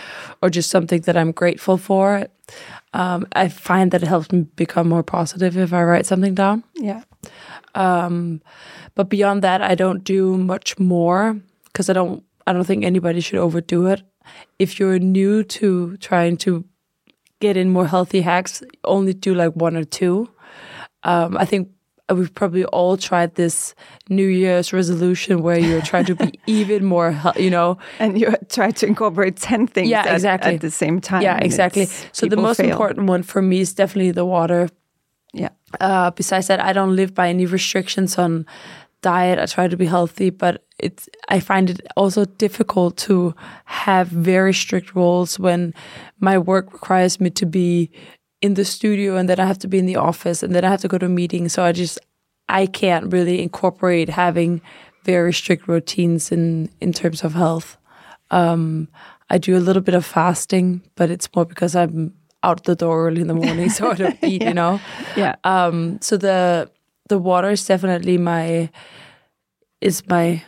or 0.41 0.49
just 0.49 0.71
something 0.71 1.03
that 1.03 1.17
I'm 1.17 1.33
grateful 1.33 1.77
for. 1.77 2.27
Um, 2.95 3.27
I 3.33 3.49
find 3.49 3.91
that 3.91 4.03
it 4.03 4.09
helps 4.09 4.33
me 4.33 4.47
become 4.57 4.89
more 4.89 5.03
positive 5.03 5.59
if 5.59 5.75
I 5.75 5.83
write 5.83 6.07
something 6.07 6.35
down. 6.35 6.65
Yeah. 6.75 7.03
Um, 7.79 8.41
but 8.95 9.09
beyond 9.09 9.43
that, 9.43 9.63
I 9.63 9.75
don't 9.75 10.03
do 10.05 10.37
much 10.37 10.79
more 10.79 11.39
because 11.65 11.89
I 11.89 11.93
don't. 11.93 12.23
I 12.47 12.53
don't 12.53 12.65
think 12.65 12.85
anybody 12.85 13.21
should 13.21 13.39
overdo 13.39 13.87
it. 13.87 14.03
If 14.59 14.81
you're 14.81 14.99
new 14.99 15.45
to 15.45 15.97
trying 15.99 16.37
to 16.39 16.65
get 17.41 17.57
in 17.57 17.71
more 17.71 17.87
healthy 17.87 18.23
hacks, 18.23 18.63
only 18.85 19.13
do 19.15 19.35
like 19.35 19.53
one 19.55 19.77
or 19.77 19.85
two. 19.85 20.29
Um, 21.03 21.37
I 21.37 21.45
think 21.45 21.69
we've 22.13 22.35
probably 22.35 22.65
all 22.65 22.97
tried 22.97 23.35
this 23.35 23.75
New 24.09 24.27
Year's 24.27 24.73
resolution 24.73 25.43
where 25.43 25.59
you're 25.59 25.83
trying 25.83 26.07
to 26.07 26.15
be 26.15 26.33
even 26.47 26.85
more, 26.85 27.15
you 27.37 27.51
know. 27.51 27.77
And 27.99 28.19
you 28.19 28.35
try 28.49 28.71
to 28.71 28.87
incorporate 28.87 29.37
10 29.37 29.67
things 29.67 29.89
Yeah, 29.91 30.01
at, 30.07 30.15
exactly. 30.15 30.55
at 30.55 30.61
the 30.63 30.71
same 30.71 31.01
time. 31.01 31.23
Yeah, 31.23 31.39
exactly. 31.39 31.87
So 32.13 32.27
the 32.27 32.37
most 32.37 32.57
fail. 32.57 32.71
important 32.71 33.09
one 33.09 33.23
for 33.23 33.43
me 33.43 33.61
is 33.61 33.75
definitely 33.75 34.13
the 34.13 34.25
water. 34.25 34.69
Yeah. 35.33 35.51
Uh, 35.81 36.11
besides 36.11 36.47
that, 36.47 36.61
I 36.61 36.73
don't 36.73 36.97
live 36.97 37.15
by 37.15 37.29
any 37.29 37.47
restrictions 37.47 38.19
on 38.19 38.47
diet. 39.03 39.39
I 39.39 39.47
try 39.47 39.69
to 39.69 39.77
be 39.77 39.87
healthy, 39.87 40.31
but 40.31 40.65
it's 40.79 41.09
I 41.29 41.41
find 41.41 41.71
it 41.71 41.81
also 41.97 42.25
difficult 42.25 42.97
to 42.99 43.35
have 43.65 44.09
very 44.09 44.55
strict 44.55 44.95
rules 44.95 45.39
when 45.39 45.75
my 46.21 46.39
work 46.39 46.73
requires 46.73 47.21
me 47.21 47.31
to 47.31 47.47
be 47.47 47.91
in 48.41 48.55
the 48.55 48.65
studio 48.65 49.17
and 49.17 49.29
then 49.29 49.41
I 49.41 49.47
have 49.47 49.59
to 49.61 49.69
be 49.69 49.79
in 49.79 49.87
the 49.87 49.97
office 49.97 50.43
and 50.43 50.55
then 50.55 50.65
I 50.65 50.71
have 50.71 50.81
to 50.83 50.89
go 50.89 50.99
to 50.99 51.09
meetings. 51.09 51.53
So 51.53 51.65
I 51.65 51.73
just 51.73 51.99
I 52.49 52.67
can't 52.67 53.13
really 53.13 53.43
incorporate 53.43 54.09
having 54.09 54.61
very 55.05 55.33
strict 55.33 55.69
routines 55.69 56.33
in 56.33 56.71
in 56.81 56.93
terms 56.93 57.25
of 57.25 57.35
health. 57.35 57.77
Um, 58.31 58.89
I 59.31 59.39
do 59.39 59.57
a 59.57 59.61
little 59.61 59.83
bit 59.83 59.95
of 59.95 60.07
fasting, 60.07 60.83
but 60.95 61.11
it's 61.11 61.29
more 61.35 61.45
because 61.45 61.75
I'm 61.75 62.15
out 62.43 62.65
the 62.65 62.75
door 62.77 63.07
early 63.09 63.21
in 63.21 63.27
the 63.29 63.35
morning, 63.35 63.69
so 63.71 63.91
I 63.91 63.95
don't 63.95 64.19
eat. 64.23 64.43
You 64.43 64.55
know. 64.55 64.81
Yeah. 65.17 65.35
Um, 65.45 65.99
so 66.01 66.17
the 66.17 66.71
the 67.09 67.19
water 67.19 67.51
is 67.51 67.65
definitely 67.67 68.19
my 68.19 68.71
is 69.81 70.03
my 70.09 70.43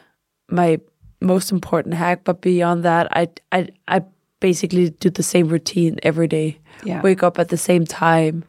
my 0.51 0.79
most 1.21 1.53
important 1.53 1.95
hack. 1.95 2.25
But 2.25 2.41
beyond 2.41 2.83
that, 2.85 3.09
I 3.13 3.29
I 3.53 3.69
I 3.89 4.03
basically 4.41 4.91
do 4.91 5.11
the 5.11 5.23
same 5.23 5.49
routine 5.49 5.99
every 6.03 6.29
day. 6.29 6.59
Yeah. 6.85 7.03
Wake 7.03 7.23
up 7.23 7.39
at 7.39 7.49
the 7.49 7.57
same 7.59 7.85
time. 7.85 8.45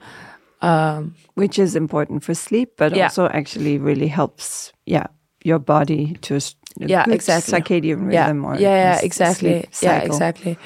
Um, 0.62 1.16
Which 1.34 1.58
is 1.58 1.76
important 1.76 2.24
for 2.24 2.36
sleep, 2.36 2.74
but 2.78 2.96
Yeah. 2.96 3.06
also 3.06 3.26
actually 3.28 3.80
really 3.80 4.08
helps, 4.08 4.72
yeah, 4.86 5.08
your 5.44 5.60
body 5.60 6.16
to 6.22 6.36
a 6.36 6.42
Yeah, 6.78 7.06
exactly. 7.10 7.60
circadian 7.60 8.12
yeah, 8.14 8.26
rhythm 8.26 8.46
or 8.46 8.56
yeah, 8.56 8.76
yeah, 8.84 8.96
s- 8.98 9.04
exactly, 9.04 9.66
yeah, 9.82 10.00
exactly. 10.04 10.58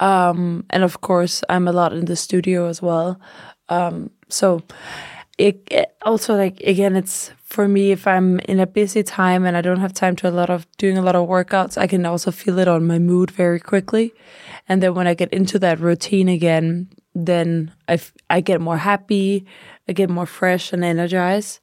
Um, 0.00 0.64
and 0.70 0.82
of 0.84 1.00
course, 1.00 1.42
I'm 1.48 1.68
a 1.68 1.72
lot 1.72 1.92
in 1.92 2.04
the 2.04 2.16
studio 2.16 2.68
as 2.68 2.82
well. 2.82 3.18
Um, 3.68 4.10
so 4.28 4.60
it, 5.38 5.62
it 5.70 5.94
also 6.02 6.36
like 6.36 6.60
again, 6.60 6.96
it's 6.96 7.32
for 7.44 7.68
me 7.68 7.92
if 7.92 8.06
I'm 8.06 8.38
in 8.40 8.60
a 8.60 8.66
busy 8.66 9.02
time 9.02 9.46
and 9.46 9.56
I 9.56 9.60
don't 9.62 9.80
have 9.80 9.92
time 9.92 10.16
to 10.16 10.28
a 10.28 10.30
lot 10.30 10.50
of 10.50 10.66
doing 10.78 10.98
a 10.98 11.02
lot 11.02 11.14
of 11.16 11.28
workouts, 11.28 11.78
I 11.78 11.86
can 11.86 12.04
also 12.06 12.30
feel 12.30 12.58
it 12.58 12.68
on 12.68 12.86
my 12.86 12.98
mood 12.98 13.30
very 13.30 13.60
quickly. 13.60 14.12
And 14.68 14.82
then 14.82 14.94
when 14.94 15.06
I 15.06 15.14
get 15.14 15.32
into 15.32 15.58
that 15.60 15.78
routine 15.80 16.28
again, 16.28 16.88
then 17.14 17.72
I, 17.88 17.94
f- 17.94 18.12
I 18.28 18.40
get 18.40 18.60
more 18.60 18.78
happy, 18.78 19.46
I 19.88 19.92
get 19.92 20.10
more 20.10 20.26
fresh 20.26 20.72
and 20.72 20.84
energized. 20.84 21.60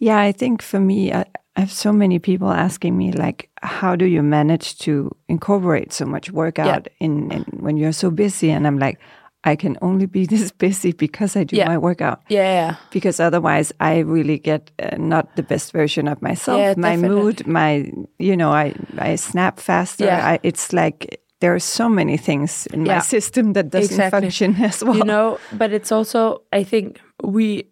Yeah, 0.00 0.18
I 0.18 0.32
think 0.32 0.60
for 0.62 0.80
me, 0.80 1.12
I, 1.12 1.24
I 1.56 1.60
have 1.60 1.72
so 1.72 1.92
many 1.92 2.18
people 2.18 2.50
asking 2.50 2.96
me, 2.98 3.12
like, 3.12 3.48
how 3.62 3.96
do 3.96 4.04
you 4.04 4.22
manage 4.22 4.78
to 4.80 5.10
incorporate 5.28 5.92
so 5.92 6.04
much 6.04 6.30
workout 6.30 6.88
in, 7.00 7.32
in 7.32 7.42
when 7.60 7.76
you're 7.78 7.92
so 7.94 8.10
busy? 8.10 8.50
And 8.50 8.66
I'm 8.66 8.78
like, 8.78 8.98
I 9.44 9.56
can 9.56 9.78
only 9.80 10.06
be 10.06 10.26
this 10.34 10.50
busy 10.52 10.92
because 10.92 11.34
I 11.36 11.44
do 11.44 11.56
Yeah. 11.56 11.68
my 11.68 11.78
workout. 11.78 12.20
Yeah, 12.28 12.42
yeah. 12.52 12.74
Because 12.90 13.20
otherwise, 13.20 13.72
I 13.80 14.00
really 14.00 14.38
get 14.38 14.70
uh, 14.78 14.96
not 14.98 15.34
the 15.36 15.42
best 15.42 15.72
version 15.72 16.08
of 16.08 16.20
myself. 16.20 16.58
Yeah, 16.58 16.74
my 16.76 16.90
definitely. 16.96 17.22
mood, 17.22 17.46
my 17.46 17.90
you 18.18 18.36
know, 18.36 18.50
I 18.52 18.74
I 18.98 19.16
snap 19.16 19.58
faster. 19.60 20.04
Yeah. 20.04 20.32
I, 20.32 20.38
it's 20.42 20.72
like 20.72 21.20
there 21.40 21.54
are 21.54 21.60
so 21.60 21.88
many 21.88 22.16
things 22.18 22.66
in 22.66 22.84
my 22.84 22.98
system 23.14 23.52
that 23.54 23.70
doesn't 23.70 23.92
Exactly. 23.92 24.20
function 24.20 24.56
as 24.64 24.82
well. 24.84 24.96
you 24.96 25.04
know 25.04 25.38
but 25.58 25.70
it's 25.70 25.92
also 25.92 26.40
i 26.50 26.64
think 26.64 26.98
we 27.22 27.62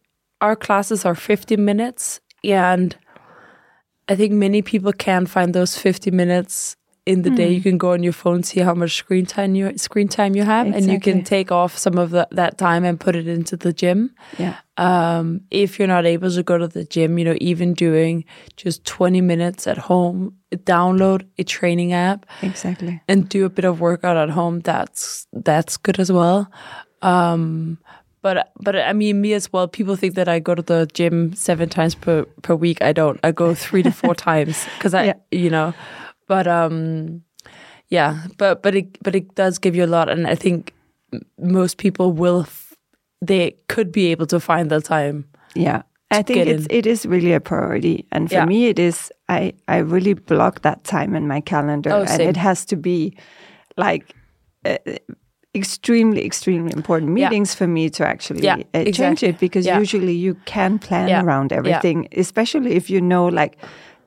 our 0.42 0.55
classes 0.57 1.05
are 1.07 1.14
50 1.14 1.57
minutes 1.57 2.20
and 2.44 2.94
i 4.09 4.14
think 4.14 4.33
many 4.33 4.62
people 4.62 4.93
can 4.93 5.27
find 5.27 5.55
those 5.55 5.77
50 5.77 6.11
minutes 6.11 6.77
in 7.07 7.23
the 7.23 7.31
day. 7.31 7.53
You 7.53 7.61
can 7.61 7.77
go 7.77 7.93
on 7.93 8.03
your 8.03 8.12
phone 8.12 8.43
see 8.43 8.61
how 8.61 8.75
much 8.75 8.95
screen 8.95 9.27
time 9.27 9.55
you 9.55 9.77
screen 9.77 10.09
time 10.09 10.35
you 10.35 10.43
have 10.43 10.67
and 10.67 10.90
you 10.90 10.99
can 10.99 11.23
take 11.23 11.53
off 11.53 11.77
some 11.77 11.99
of 11.99 12.11
the, 12.11 12.27
that 12.31 12.57
time 12.57 12.85
and 12.85 12.99
put 12.99 13.14
it 13.14 13.29
into 13.29 13.57
the 13.57 13.73
gym. 13.73 14.14
Yeah, 14.38 14.57
um, 14.77 15.43
if 15.51 15.79
you're 15.79 15.88
not 15.88 16.07
able 16.07 16.31
to 16.31 16.43
go 16.43 16.57
to 16.57 16.69
the 16.69 16.85
gym, 16.85 17.19
you 17.19 17.25
know, 17.25 17.37
even 17.40 17.75
doing 17.75 18.25
just 18.57 18.85
20 18.85 19.21
minutes 19.21 19.67
at 19.67 19.77
home, 19.77 20.37
download 20.53 21.27
a 21.37 21.45
training 21.45 21.93
app 21.93 22.27
exactly. 22.43 23.01
and 23.07 23.29
do 23.29 23.45
a 23.45 23.51
bit 23.51 23.64
of 23.64 23.81
workout 23.81 24.17
at 24.17 24.31
home 24.31 24.61
that's 24.61 25.27
that's 25.33 25.77
good 25.77 26.01
as 26.01 26.11
well. 26.11 26.51
Um 27.03 27.79
but 28.25 28.51
but 28.67 28.75
i 28.91 28.93
mean 28.93 29.21
me 29.21 29.33
as 29.37 29.47
well 29.53 29.69
people 29.69 29.97
think 30.03 30.15
that 30.19 30.29
i 30.35 30.39
go 30.49 30.55
to 30.61 30.63
the 30.63 30.87
gym 30.99 31.33
seven 31.41 31.69
times 31.69 31.95
per 31.95 32.25
per 32.47 32.55
week 32.65 32.81
i 32.83 32.93
don't 32.99 33.21
i 33.23 33.31
go 33.41 33.55
three 33.55 33.83
to 33.83 33.91
four 34.01 34.15
times 34.29 34.65
because 34.79 34.95
i 35.01 35.05
Yeah. 35.05 35.19
you 35.45 35.51
know 35.51 35.73
but 36.27 36.47
um 36.47 37.23
yeah 37.91 38.25
but 38.39 38.63
but 38.63 38.75
it 38.75 38.99
but 39.03 39.15
it 39.15 39.35
does 39.35 39.59
give 39.59 39.77
you 39.77 39.85
a 39.85 39.93
lot 39.97 40.09
and 40.09 40.27
i 40.27 40.35
think 40.35 40.73
most 41.39 41.77
people 41.77 42.13
will 42.13 42.41
f- 42.43 42.75
they 43.21 43.53
could 43.69 43.93
be 43.93 44.07
able 44.13 44.27
to 44.27 44.41
find 44.41 44.71
the 44.71 44.81
time 44.81 45.25
Yeah. 45.55 45.83
I 46.11 46.23
think 46.23 46.47
it's, 46.47 46.67
in. 46.67 46.77
it 46.79 46.87
is 46.87 47.07
really 47.07 47.33
a 47.35 47.41
priority. 47.41 48.07
And 48.13 48.29
for 48.29 48.35
Yeah. 48.37 48.47
me, 48.47 48.67
it 48.71 48.79
is, 48.79 49.11
I, 49.29 49.53
I 49.67 49.79
really 49.79 50.15
block 50.15 50.61
that 50.63 50.85
time 50.85 51.17
in 51.19 51.27
my 51.27 51.41
calendar. 51.41 51.91
Oh, 51.91 52.05
and 52.07 52.23
it 52.23 52.37
has 52.37 52.65
to 52.67 52.77
be 52.77 53.17
like 53.77 54.15
uh, 54.65 54.79
extremely, 55.55 56.25
extremely 56.25 56.73
important 56.77 57.17
Yeah. 57.19 57.29
meetings 57.29 57.55
for 57.55 57.67
me 57.67 57.88
to 57.90 58.07
actually 58.07 58.43
Yeah, 58.43 58.57
uh, 58.75 58.85
change 58.93 59.23
it 59.23 59.38
because 59.38 59.67
Yeah. 59.67 59.79
usually 59.81 60.14
you 60.14 60.35
can 60.45 60.79
plan 60.79 61.09
Yeah. 61.09 61.23
around 61.23 61.51
Yeah. 61.53 61.59
everything, 61.59 62.09
especially 62.17 62.75
if 62.77 62.90
you 62.90 63.01
know 63.01 63.27
like 63.27 63.57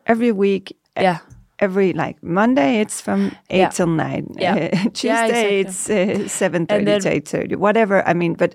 every 0.05 0.31
week. 0.31 0.73
yeah 0.99 1.17
Every 1.59 1.91
like 1.93 2.17
Monday, 2.21 2.81
it's 2.81 3.01
from 3.01 3.31
eight 3.49 3.57
Yeah. 3.59 3.69
till 3.69 3.87
nine. 3.87 4.25
Yeah. 4.39 4.55
Uh, 4.73 4.89
Tuesday, 4.93 5.59
exactly. 5.59 5.59
it's 5.59 5.89
uh, 5.89 6.27
seven 6.27 6.65
thirty 6.67 6.85
then- 6.85 7.01
to 7.01 7.09
eight 7.09 7.27
thirty. 7.27 7.55
Whatever. 7.55 8.07
I 8.07 8.13
mean, 8.13 8.35
but 8.35 8.53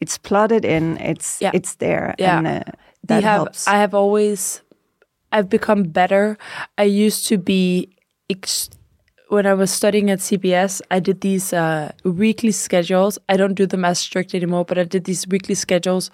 it's 0.00 0.18
plotted 0.18 0.64
in. 0.64 0.98
It's 0.98 1.40
Yeah. 1.40 1.50
it's 1.54 1.76
there, 1.76 2.14
Yeah. 2.18 2.36
and 2.38 2.46
uh, 2.46 2.60
that 3.08 3.22
have, 3.24 3.36
helps. 3.36 3.66
I 3.66 3.76
have 3.80 3.94
always, 3.94 4.60
I've 5.32 5.48
become 5.48 5.82
better. 5.84 6.36
I 6.76 6.84
used 7.06 7.26
to 7.28 7.38
be, 7.38 7.88
ex- 8.28 8.68
when 9.32 9.46
I 9.46 9.54
was 9.54 9.70
studying 9.70 10.10
at 10.10 10.18
CBS, 10.18 10.82
I 10.90 11.00
did 11.00 11.22
these 11.22 11.54
uh, 11.54 11.92
weekly 12.04 12.50
schedules. 12.50 13.18
I 13.30 13.38
don't 13.38 13.54
do 13.54 13.64
them 13.64 13.82
as 13.82 13.98
strict 13.98 14.34
anymore, 14.34 14.66
but 14.66 14.78
I 14.78 14.84
did 14.84 15.04
these 15.04 15.26
weekly 15.26 15.54
schedules 15.54 16.10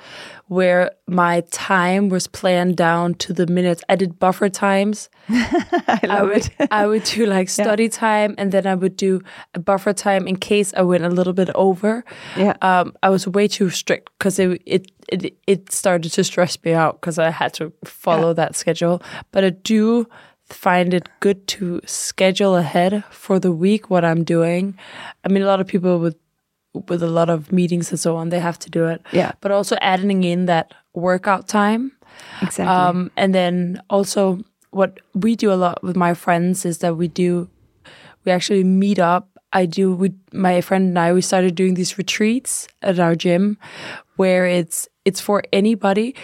where 0.47 0.93
my 1.09 1.41
time 1.51 2.11
was 2.11 2.29
planned 2.29 2.77
down 2.77 3.15
to 3.15 3.33
the 3.33 3.49
minutes. 3.49 3.83
I 3.89 3.97
did 3.97 4.21
buffer 4.21 4.49
times. 4.49 5.11
I 5.29 6.01
love 6.05 6.19
I 6.19 6.23
would, 6.23 6.47
it. 6.61 6.69
I 6.71 6.87
would 6.87 7.03
do 7.03 7.27
like 7.27 7.49
study 7.61 7.89
time, 7.89 8.37
and 8.39 8.53
then 8.53 8.69
I 8.69 8.77
would 8.77 8.97
do 8.97 9.21
a 9.53 9.59
buffer 9.59 9.93
time 9.93 10.29
in 10.29 10.37
case 10.37 10.73
I 10.77 10.83
went 10.83 11.03
a 11.03 11.11
little 11.11 11.33
bit 11.33 11.51
over. 11.57 12.05
Yeah. 12.37 12.55
Um, 12.63 12.95
I 13.03 13.09
was 13.09 13.27
way 13.27 13.49
too 13.49 13.69
strict 13.69 14.11
because 14.17 14.39
it, 14.39 14.63
it 14.65 14.93
it 15.09 15.37
it 15.49 15.73
started 15.73 16.13
to 16.13 16.23
stress 16.23 16.57
me 16.65 16.73
out 16.73 17.01
because 17.01 17.19
I 17.19 17.31
had 17.31 17.53
to 17.55 17.73
follow 17.85 18.33
that 18.35 18.55
schedule. 18.55 19.03
But 19.33 19.43
I 19.43 19.51
do 19.51 20.07
find 20.51 20.95
it 20.95 21.09
good 21.21 21.47
to 21.47 21.81
schedule 21.85 22.57
ahead 22.57 23.05
for 23.11 23.39
the 23.39 23.53
week 23.53 23.91
what 23.91 24.05
I'm 24.05 24.25
doing. 24.25 24.79
I 25.25 25.29
mean, 25.29 25.43
a 25.43 25.47
lot 25.47 25.61
of 25.61 25.67
people 25.67 25.99
with 25.99 26.17
with 26.87 27.03
a 27.03 27.09
lot 27.09 27.29
of 27.29 27.51
meetings 27.51 27.91
and 27.91 27.99
so 27.99 28.17
on, 28.17 28.29
they 28.29 28.39
have 28.41 28.59
to 28.61 28.71
do 28.71 28.87
it. 28.87 29.03
Yeah. 29.13 29.33
But 29.41 29.51
also 29.51 29.77
adding 29.81 30.23
in 30.23 30.47
that 30.47 30.75
workout 30.95 31.49
time. 31.49 31.93
exactly. 32.43 32.67
Um, 32.67 33.11
and 33.17 33.35
then 33.35 33.83
also 33.91 34.39
what 34.71 35.01
we 35.15 35.35
do 35.35 35.53
a 35.53 35.57
lot 35.57 35.83
with 35.83 35.97
my 35.97 36.15
friends 36.15 36.65
is 36.65 36.79
that 36.79 36.97
we 36.97 37.09
do 37.09 37.49
we 38.25 38.33
actually 38.33 38.65
meet 38.65 38.99
up. 38.99 39.29
I 39.53 39.65
do 39.65 39.93
with 39.93 40.15
my 40.33 40.61
friend 40.61 40.89
and 40.89 40.99
I 40.99 41.13
we 41.13 41.23
started 41.23 41.55
doing 41.55 41.75
these 41.75 41.97
retreats 41.97 42.69
at 42.83 43.01
our 43.01 43.15
gym 43.15 43.57
where 44.17 44.45
it's 44.47 44.89
it's 45.05 45.21
for 45.21 45.43
anybody, 45.53 46.15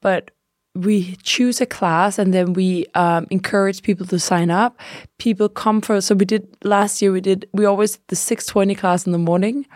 but 0.00 0.30
we 0.74 1.16
choose 1.22 1.60
a 1.60 1.66
class 1.66 2.18
and 2.18 2.32
then 2.32 2.52
we 2.52 2.86
um, 2.94 3.26
encourage 3.30 3.82
people 3.82 4.06
to 4.06 4.18
sign 4.18 4.50
up. 4.50 4.78
People 5.18 5.48
come 5.48 5.80
for 5.80 6.00
so 6.00 6.14
we 6.14 6.24
did 6.24 6.46
last 6.64 7.02
year 7.02 7.12
we 7.12 7.20
did 7.20 7.48
we 7.52 7.64
always 7.64 7.92
did 7.92 8.02
the 8.08 8.16
six 8.16 8.46
twenty 8.46 8.74
class 8.74 9.06
in 9.06 9.12
the 9.12 9.18
morning, 9.18 9.66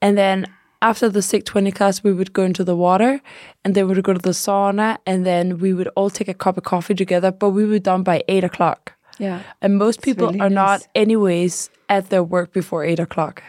and 0.00 0.16
then 0.16 0.46
after 0.80 1.08
the 1.08 1.22
six 1.22 1.44
twenty 1.44 1.72
class 1.72 2.02
we 2.02 2.12
would 2.12 2.32
go 2.32 2.44
into 2.44 2.64
the 2.64 2.76
water, 2.76 3.20
and 3.64 3.74
then 3.74 3.88
we 3.88 3.94
would 3.94 4.04
go 4.04 4.14
to 4.14 4.20
the 4.20 4.30
sauna, 4.30 4.98
and 5.06 5.26
then 5.26 5.58
we 5.58 5.74
would 5.74 5.88
all 5.96 6.10
take 6.10 6.28
a 6.28 6.34
cup 6.34 6.56
of 6.56 6.64
coffee 6.64 6.94
together. 6.94 7.30
But 7.30 7.50
we 7.50 7.66
were 7.66 7.78
done 7.78 8.02
by 8.02 8.22
eight 8.28 8.44
o'clock, 8.44 8.94
yeah. 9.18 9.42
and 9.60 9.76
most 9.76 10.02
people 10.02 10.28
really 10.28 10.40
are 10.40 10.50
not 10.50 10.86
anyways 10.94 11.70
at 11.88 12.10
their 12.10 12.22
work 12.22 12.52
before 12.52 12.84
eight 12.84 13.00
o'clock. 13.00 13.42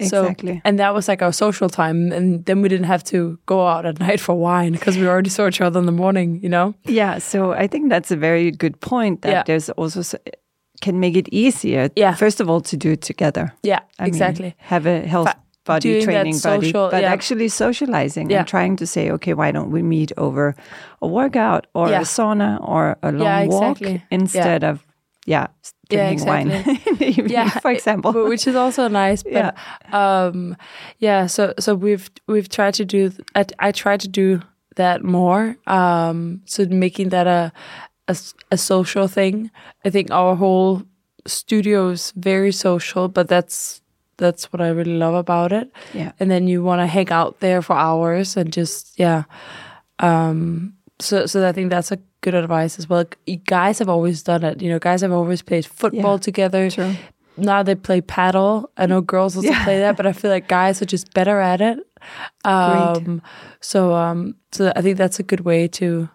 Exactly. 0.00 0.54
So, 0.54 0.60
and 0.64 0.78
that 0.78 0.94
was 0.94 1.08
like 1.08 1.22
our 1.22 1.32
social 1.32 1.68
time, 1.68 2.12
and 2.12 2.44
then 2.46 2.62
we 2.62 2.68
didn't 2.68 2.86
have 2.86 3.02
to 3.04 3.38
go 3.46 3.66
out 3.66 3.84
at 3.86 3.98
night 4.00 4.20
for 4.20 4.34
wine 4.34 4.72
because 4.72 4.96
we 4.96 5.06
already 5.06 5.30
saw 5.30 5.46
each 5.48 5.60
other 5.60 5.78
in 5.80 5.86
the 5.86 5.92
morning. 5.92 6.40
You 6.42 6.48
know. 6.48 6.74
Yeah, 6.84 7.18
so 7.18 7.52
I 7.52 7.66
think 7.66 7.90
that's 7.90 8.10
a 8.10 8.16
very 8.16 8.50
good 8.50 8.80
point 8.80 9.22
that 9.22 9.30
Yeah. 9.32 9.42
there's 9.46 9.70
also 9.70 10.02
can 10.80 10.98
make 10.98 11.16
it 11.16 11.28
easier. 11.32 11.90
Yeah. 11.96 12.14
First 12.14 12.40
of 12.40 12.48
all, 12.48 12.60
to 12.62 12.76
do 12.76 12.92
it 12.92 13.02
together. 13.02 13.52
Yeah, 13.62 13.80
I 13.98 14.04
mean, 14.04 14.08
exactly. 14.08 14.54
have 14.58 14.86
a 14.86 15.00
health 15.06 15.28
body, 15.66 15.92
doing 15.92 16.04
training 16.04 16.38
body, 16.42 16.72
but 16.72 17.02
yeah. 17.02 17.12
actually 17.12 17.48
socializing 17.48 18.30
Yeah. 18.30 18.38
and 18.38 18.48
trying 18.48 18.76
to 18.76 18.86
say, 18.86 19.10
okay, 19.10 19.34
why 19.34 19.52
don't 19.52 19.70
we 19.70 19.82
meet 19.82 20.10
over 20.16 20.54
a 21.02 21.06
workout 21.06 21.66
or 21.74 21.90
Yeah. 21.90 22.00
a 22.00 22.04
sauna 22.04 22.58
or 22.66 22.96
a 23.02 23.12
long 23.12 23.48
walk 23.48 23.80
exactly. 23.82 24.02
instead 24.10 24.64
of, 24.64 24.86
yeah, 25.26 25.46
s- 25.64 25.74
Yeah, 25.90 26.06
drinking 26.08 26.26
wine 26.28 26.50
in 26.50 26.96
the 26.96 27.06
evening, 27.08 27.28
yeah, 27.30 27.50
for 27.60 27.70
example. 27.70 28.12
but- 28.12 28.28
which 28.32 28.46
is 28.46 28.54
also 28.56 28.88
nice. 28.88 29.22
But 29.22 29.54
um, 29.92 30.56
yeah, 30.98 31.26
so 31.26 31.52
so 31.58 31.74
we've 31.74 32.08
we've 32.26 32.48
tried 32.48 32.74
to 32.74 32.84
do. 32.84 33.10
I, 33.34 33.44
I 33.58 33.72
try 33.72 33.96
to 33.96 34.08
do 34.08 34.40
that 34.76 35.02
more. 35.02 35.56
Um, 35.66 36.42
so 36.46 36.64
making 36.66 37.10
that 37.10 37.26
a 37.26 37.52
a 38.50 38.56
social 38.56 39.06
thing. 39.08 39.50
I 39.84 39.90
think 39.90 40.10
our 40.10 40.34
whole 40.36 40.82
studio 41.26 41.90
is 41.90 42.12
very 42.16 42.50
social, 42.52 43.08
but 43.08 43.28
that's 43.28 43.82
that's 44.16 44.52
what 44.52 44.60
I 44.60 44.68
really 44.68 44.96
love 44.98 45.14
about 45.14 45.52
it. 45.52 45.70
yeah. 45.94 46.12
and 46.20 46.30
then 46.30 46.48
you 46.48 46.62
want 46.64 46.80
to 46.80 46.86
hang 46.86 47.10
out 47.12 47.38
there 47.40 47.62
for 47.62 47.74
hours 47.76 48.36
and 48.36 48.52
just 48.52 48.98
yeah 48.98 49.22
um 49.98 50.74
so 50.98 51.26
so 51.26 51.46
i 51.48 51.52
think 51.52 51.70
that's 51.70 51.92
a 51.92 51.98
good 52.22 52.34
advice 52.34 52.78
as 52.78 52.88
well. 52.88 53.04
You 53.26 53.36
guys 53.36 53.78
have 53.78 53.88
always 53.88 54.22
done 54.22 54.44
it. 54.44 54.60
You 54.62 54.70
know 54.70 54.78
guys 54.78 55.00
have 55.02 55.12
always 55.12 55.42
played 55.42 55.66
football 55.66 56.14
Yeah, 56.14 56.18
together. 56.28 56.70
True. 56.70 56.94
now 57.36 57.62
they 57.62 57.74
play 57.74 58.00
padel. 58.00 58.66
I 58.76 58.86
know 58.86 59.00
girls 59.00 59.36
also 59.36 59.48
Yeah. 59.48 59.64
play 59.64 59.78
that 59.80 59.96
but 59.96 60.06
i 60.06 60.12
feel 60.12 60.30
like 60.30 60.46
guys 60.48 60.82
are 60.82 60.86
just 60.86 61.14
better 61.14 61.40
at 61.40 61.60
it. 61.60 61.78
Um 62.44 63.22
so 63.60 63.94
um 63.94 64.34
so 64.52 64.72
i 64.76 64.80
think 64.82 64.96
that's 64.98 65.18
a 65.20 65.22
good 65.22 65.40
way 65.40 65.68
to 65.68 66.08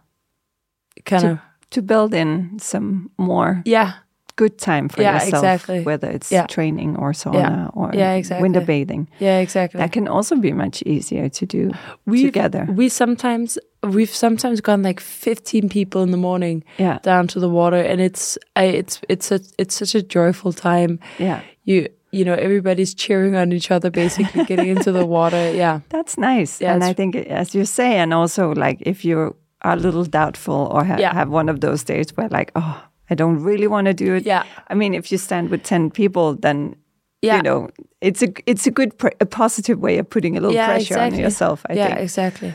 kind 1.06 1.22
To- 1.24 1.32
of 1.32 1.40
To 1.72 1.82
build 1.82 2.14
in 2.14 2.58
some 2.60 3.10
more. 3.18 3.62
Yeah 3.66 3.94
good 4.36 4.58
time 4.58 4.90
for 4.90 5.02
Yeah, 5.02 5.14
yourself, 5.14 5.44
exactly. 5.44 5.82
whether 5.84 6.10
it's 6.10 6.32
Yeah. 6.32 6.46
training 6.48 6.98
or 6.98 7.14
sauna 7.14 7.70
or 7.74 7.92
Yeah, 7.94 8.14
exactly. 8.18 8.42
winter 8.44 8.62
bathing. 8.66 9.08
yeah 9.20 9.40
exactly 9.40 9.80
That 9.80 9.92
can 9.92 10.08
also 10.08 10.36
be 10.36 10.52
much 10.52 10.82
easier 10.86 11.30
to 11.30 11.46
do 11.46 11.72
We've- 12.06 12.26
together. 12.32 12.68
we 12.76 12.90
sometimes 12.90 13.58
we've 13.84 14.10
sometimes 14.16 14.62
gone 14.62 14.82
like 14.84 15.00
15 15.00 15.70
people 15.70 16.02
in 16.04 16.12
the 16.12 16.18
morning 16.18 16.64
Yeah, 16.78 16.98
down 17.04 17.28
to 17.28 17.40
the 17.40 17.50
water 17.50 17.78
and 17.92 18.02
it's 18.02 18.38
I, 18.56 18.64
it's 18.66 19.00
it's 19.10 19.32
a 19.32 19.40
it's 19.58 19.76
such 19.76 19.96
a 19.96 20.02
joyful 20.02 20.54
time 20.54 21.00
yeah. 21.20 21.40
you 21.64 21.88
you 22.12 22.26
know 22.26 22.34
everybody's 22.34 22.94
cheering 22.96 23.36
on 23.36 23.52
each 23.52 23.72
other 23.72 23.90
basically 23.92 24.44
getting 24.46 24.68
into 24.78 24.92
the 24.92 25.06
water 25.06 25.52
yeah 25.64 25.80
That's 25.90 26.18
nice. 26.18 26.62
Yeah, 26.64 26.74
and 26.74 26.84
I 26.84 26.94
think, 26.94 27.16
as 27.16 27.54
you 27.56 27.66
say, 27.66 27.98
and 28.02 28.14
also 28.14 28.54
like 28.66 28.78
if 28.92 29.06
you 29.06 29.36
are 29.62 29.74
a 29.74 29.76
little 29.76 30.04
doubtful 30.06 30.68
or 30.72 30.84
ha- 30.86 30.98
Yeah. 31.00 31.14
have 31.14 31.30
one 31.32 31.52
of 31.52 31.60
those 31.60 31.84
days 31.86 32.08
where 32.18 32.30
like, 32.40 32.52
oh, 32.56 32.76
I 33.10 33.16
don't 33.16 33.44
really 33.44 33.68
want 33.68 33.86
to 33.88 33.94
do 33.94 34.16
it. 34.16 34.26
Yeah. 34.26 34.44
I 34.72 34.74
mean, 34.76 34.94
if 34.94 35.12
you 35.12 35.18
stand 35.18 35.50
with 35.50 35.64
ten 35.64 35.90
people, 35.92 36.36
then 36.42 36.76
Yeah. 37.22 37.38
you 37.38 37.44
know 37.44 37.70
it's 38.02 38.22
a 38.24 38.28
it's 38.46 38.68
a 38.68 38.72
good 38.72 38.92
pr- 38.98 39.18
a 39.22 39.26
positive 39.26 39.80
way 39.82 40.00
of 40.00 40.06
putting 40.10 40.38
a 40.38 40.40
little 40.42 40.56
yeah 40.56 40.68
pressure 40.68 40.94
exactly 40.96 41.18
on 41.18 41.24
yourself. 41.24 41.66
I 41.70 41.74
yeah 41.74 41.88
think. 41.88 42.00
exactly 42.02 42.48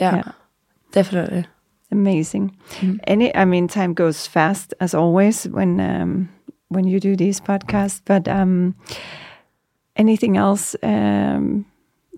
yeah, 0.00 0.10
exactly. 0.10 0.30
Yeah. 0.30 0.32
definitely 0.92 1.44
Amazing. 1.90 2.50
Mm-hmm. 2.80 2.96
Any, 3.06 3.34
I 3.34 3.44
mean, 3.46 3.66
time 3.68 3.94
goes 3.94 4.26
fast 4.28 4.74
as 4.80 4.94
always 4.94 5.48
when 5.48 5.80
um, 5.80 6.28
when 6.68 6.84
you 6.86 7.00
do 7.00 7.16
these 7.16 7.40
podcasts. 7.40 8.02
But 8.04 8.28
um, 8.28 8.74
anything 9.96 10.36
else? 10.36 10.76
Um, 10.82 11.64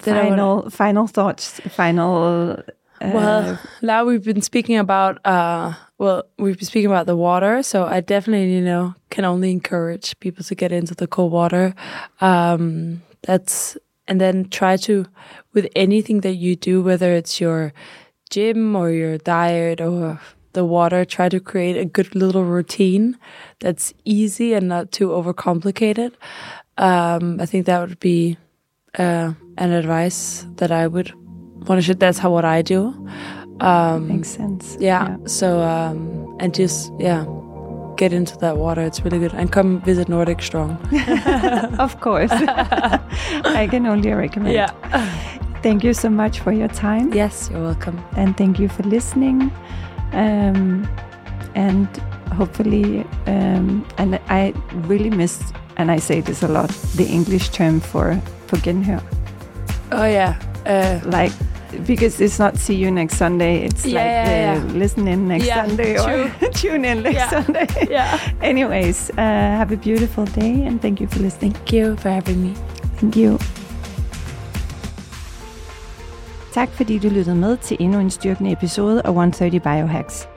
final 0.00 0.70
final 0.70 1.06
thoughts. 1.06 1.60
Final. 1.68 2.58
Uh, 3.00 3.10
well 3.14 3.58
now 3.80 4.04
we've 4.04 4.24
been 4.24 4.42
speaking 4.42 4.76
about 4.78 5.18
uh 5.24 5.72
well 6.00 6.24
we've 6.38 6.56
been 6.56 6.66
speaking 6.66 6.90
about 6.90 7.06
the 7.06 7.14
water 7.14 7.62
so 7.62 7.84
i 7.84 8.00
definitely 8.00 8.52
you 8.52 8.60
know 8.62 8.94
can 9.10 9.24
only 9.24 9.50
encourage 9.52 10.18
people 10.18 10.42
to 10.42 10.54
get 10.54 10.72
into 10.72 10.94
the 10.94 11.06
cold 11.06 11.30
water. 11.30 11.74
Um 12.20 13.02
that's 13.22 13.76
and 14.08 14.20
then 14.20 14.48
try 14.48 14.76
to 14.78 15.04
with 15.52 15.68
anything 15.76 16.22
that 16.22 16.34
you 16.34 16.56
do 16.56 16.82
whether 16.82 17.12
it's 17.12 17.40
your 17.40 17.72
gym 18.30 18.74
or 18.74 18.90
your 18.90 19.18
diet 19.18 19.80
or 19.80 20.18
the 20.54 20.64
water 20.64 21.04
try 21.04 21.28
to 21.28 21.38
create 21.38 21.76
a 21.76 21.84
good 21.84 22.14
little 22.14 22.44
routine 22.44 23.18
that's 23.58 23.92
easy 24.04 24.54
and 24.54 24.66
not 24.68 24.90
too 24.90 25.08
overcomplicated. 25.08 26.12
Um 26.78 27.38
i 27.40 27.46
think 27.46 27.66
that 27.66 27.80
would 27.80 28.00
be 28.00 28.38
uh 28.98 29.34
an 29.58 29.70
advice 29.72 30.46
that 30.56 30.72
i 30.72 30.86
would 30.86 31.12
want 31.68 31.78
to 31.78 31.82
share. 31.82 31.94
That's 31.94 32.18
how 32.18 32.30
what 32.32 32.46
i 32.46 32.62
do 32.62 32.80
um 33.60 34.08
makes 34.08 34.28
sense. 34.28 34.76
yeah, 34.80 35.16
so 35.26 35.60
um 35.62 36.36
and 36.40 36.54
just 36.54 36.92
yeah 36.98 37.24
get 37.96 38.12
into 38.12 38.36
that 38.38 38.56
water 38.56 38.80
it's 38.80 39.00
really 39.04 39.18
good 39.18 39.34
and 39.34 39.52
come 39.52 39.80
visit 39.82 40.08
nordic 40.08 40.40
strong 40.42 40.70
of 41.78 42.00
course. 42.00 42.30
I 43.60 43.68
can 43.70 43.86
only 43.86 44.12
recommend. 44.12 44.54
Yeah. 44.54 44.70
Thank 45.62 45.84
you 45.84 45.92
so 45.92 46.08
much 46.08 46.40
for 46.40 46.52
your 46.52 46.68
time, 46.68 47.12
yes 47.12 47.50
you're 47.50 47.62
welcome 47.62 47.98
and 48.16 48.36
thank 48.36 48.58
you 48.58 48.68
for 48.68 48.82
listening. 48.84 49.50
Um, 50.12 50.88
and 51.54 51.86
hopefully, 52.32 53.04
um, 53.26 53.84
and 53.98 54.18
I 54.28 54.54
really 54.88 55.10
miss, 55.10 55.52
and 55.76 55.90
I 55.90 55.98
say 55.98 56.20
this 56.22 56.42
a 56.42 56.48
lot, 56.48 56.70
the 56.96 57.06
English 57.06 57.50
term 57.50 57.80
for 57.80 58.16
for 58.46 58.56
genhør. 58.58 59.00
oh 59.92 60.06
yeah 60.06 60.34
uh 60.66 61.00
like 61.04 61.32
because 61.86 62.20
it's 62.24 62.38
not 62.38 62.56
see 62.56 62.74
you 62.74 62.90
next 62.90 63.16
Sunday. 63.16 63.64
It's 63.66 63.84
Yeah, 63.86 63.94
like 63.94 64.30
yeah, 64.30 64.72
uh, 64.74 64.78
listen 64.78 65.08
in 65.08 65.28
next 65.28 65.46
Yeah, 65.46 65.66
Sunday 65.66 65.96
or 65.98 66.30
tune 66.54 66.84
in 66.84 67.02
next 67.02 67.14
Yeah. 67.16 67.30
Sunday. 67.30 67.66
yeah 67.90 68.18
Anyways, 68.50 69.10
uh, 69.10 69.16
have 69.58 69.72
a 69.72 69.76
beautiful 69.76 70.24
day 70.26 70.66
and 70.66 70.80
thank 70.80 71.00
you 71.00 71.08
for 71.08 71.18
listening. 71.22 71.52
thank 71.54 71.72
you 71.72 71.96
for 71.96 72.08
having 72.10 72.42
me 72.42 72.54
Thank 73.00 73.16
you. 73.16 73.38
Tak 76.54 76.68
fordi 76.68 76.98
du 76.98 77.08
lyttede 77.08 77.36
med 77.36 77.56
til 77.56 77.76
endnu 77.80 77.98
en 78.00 78.10
styrkende 78.10 78.52
episode 78.52 79.02
af 79.04 79.08
130 79.08 79.60
Biohacks. 79.60 80.28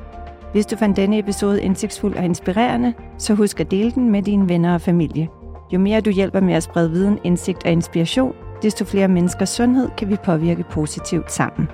Hvis 0.52 0.66
du 0.66 0.76
fandt 0.76 0.98
denne 0.98 1.18
episode 1.20 1.64
indsigtsfuld 1.64 2.16
og 2.16 2.24
inspirerende, 2.26 2.94
så 3.18 3.34
husk 3.34 3.60
at 3.60 3.72
dele 3.72 3.92
den 3.92 4.10
med 4.12 4.22
dine 4.24 4.50
venner 4.50 4.74
og 4.74 4.82
familie. 4.82 5.28
Jo 5.74 5.80
mere 5.80 6.02
du 6.02 6.10
hjælper 6.10 6.40
med 6.40 6.54
at 6.54 6.64
sprede 6.64 6.92
viden, 6.92 7.20
indsigt 7.24 7.66
og 7.66 7.72
inspiration, 7.72 8.36
desto 8.64 8.86
flere 8.86 9.08
menneskers 9.08 9.50
sundhed 9.50 9.90
kan 9.98 10.10
vi 10.10 10.16
påvirke 10.16 10.64
positivt 10.64 11.32
sammen. 11.32 11.68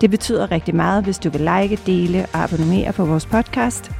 Det 0.00 0.10
betyder 0.10 0.50
rigtig 0.50 0.74
meget, 0.74 1.04
hvis 1.04 1.18
du 1.18 1.30
vil 1.30 1.40
like, 1.40 1.78
dele 1.86 2.26
og 2.32 2.38
abonnere 2.38 2.92
på 2.92 3.04
vores 3.04 3.26
podcast. 3.26 3.90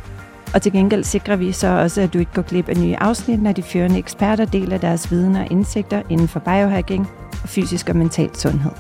Og 0.54 0.62
til 0.62 0.72
gengæld 0.72 1.04
sikrer 1.04 1.36
vi 1.36 1.52
så 1.52 1.68
også, 1.68 2.00
at 2.00 2.14
du 2.14 2.18
ikke 2.18 2.32
går 2.34 2.42
glip 2.42 2.68
af 2.68 2.76
nye 2.76 2.96
afsnit, 2.96 3.42
når 3.42 3.52
de 3.52 3.62
førende 3.62 3.98
eksperter 3.98 4.44
deler 4.44 4.78
deres 4.78 5.10
viden 5.10 5.36
og 5.36 5.46
indsigter 5.50 6.02
inden 6.10 6.28
for 6.28 6.40
biohacking 6.40 7.08
og 7.42 7.48
fysisk 7.48 7.88
og 7.88 7.96
mental 7.96 8.36
sundhed. 8.36 8.72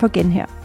På 0.00 0.08
genhør. 0.08 0.59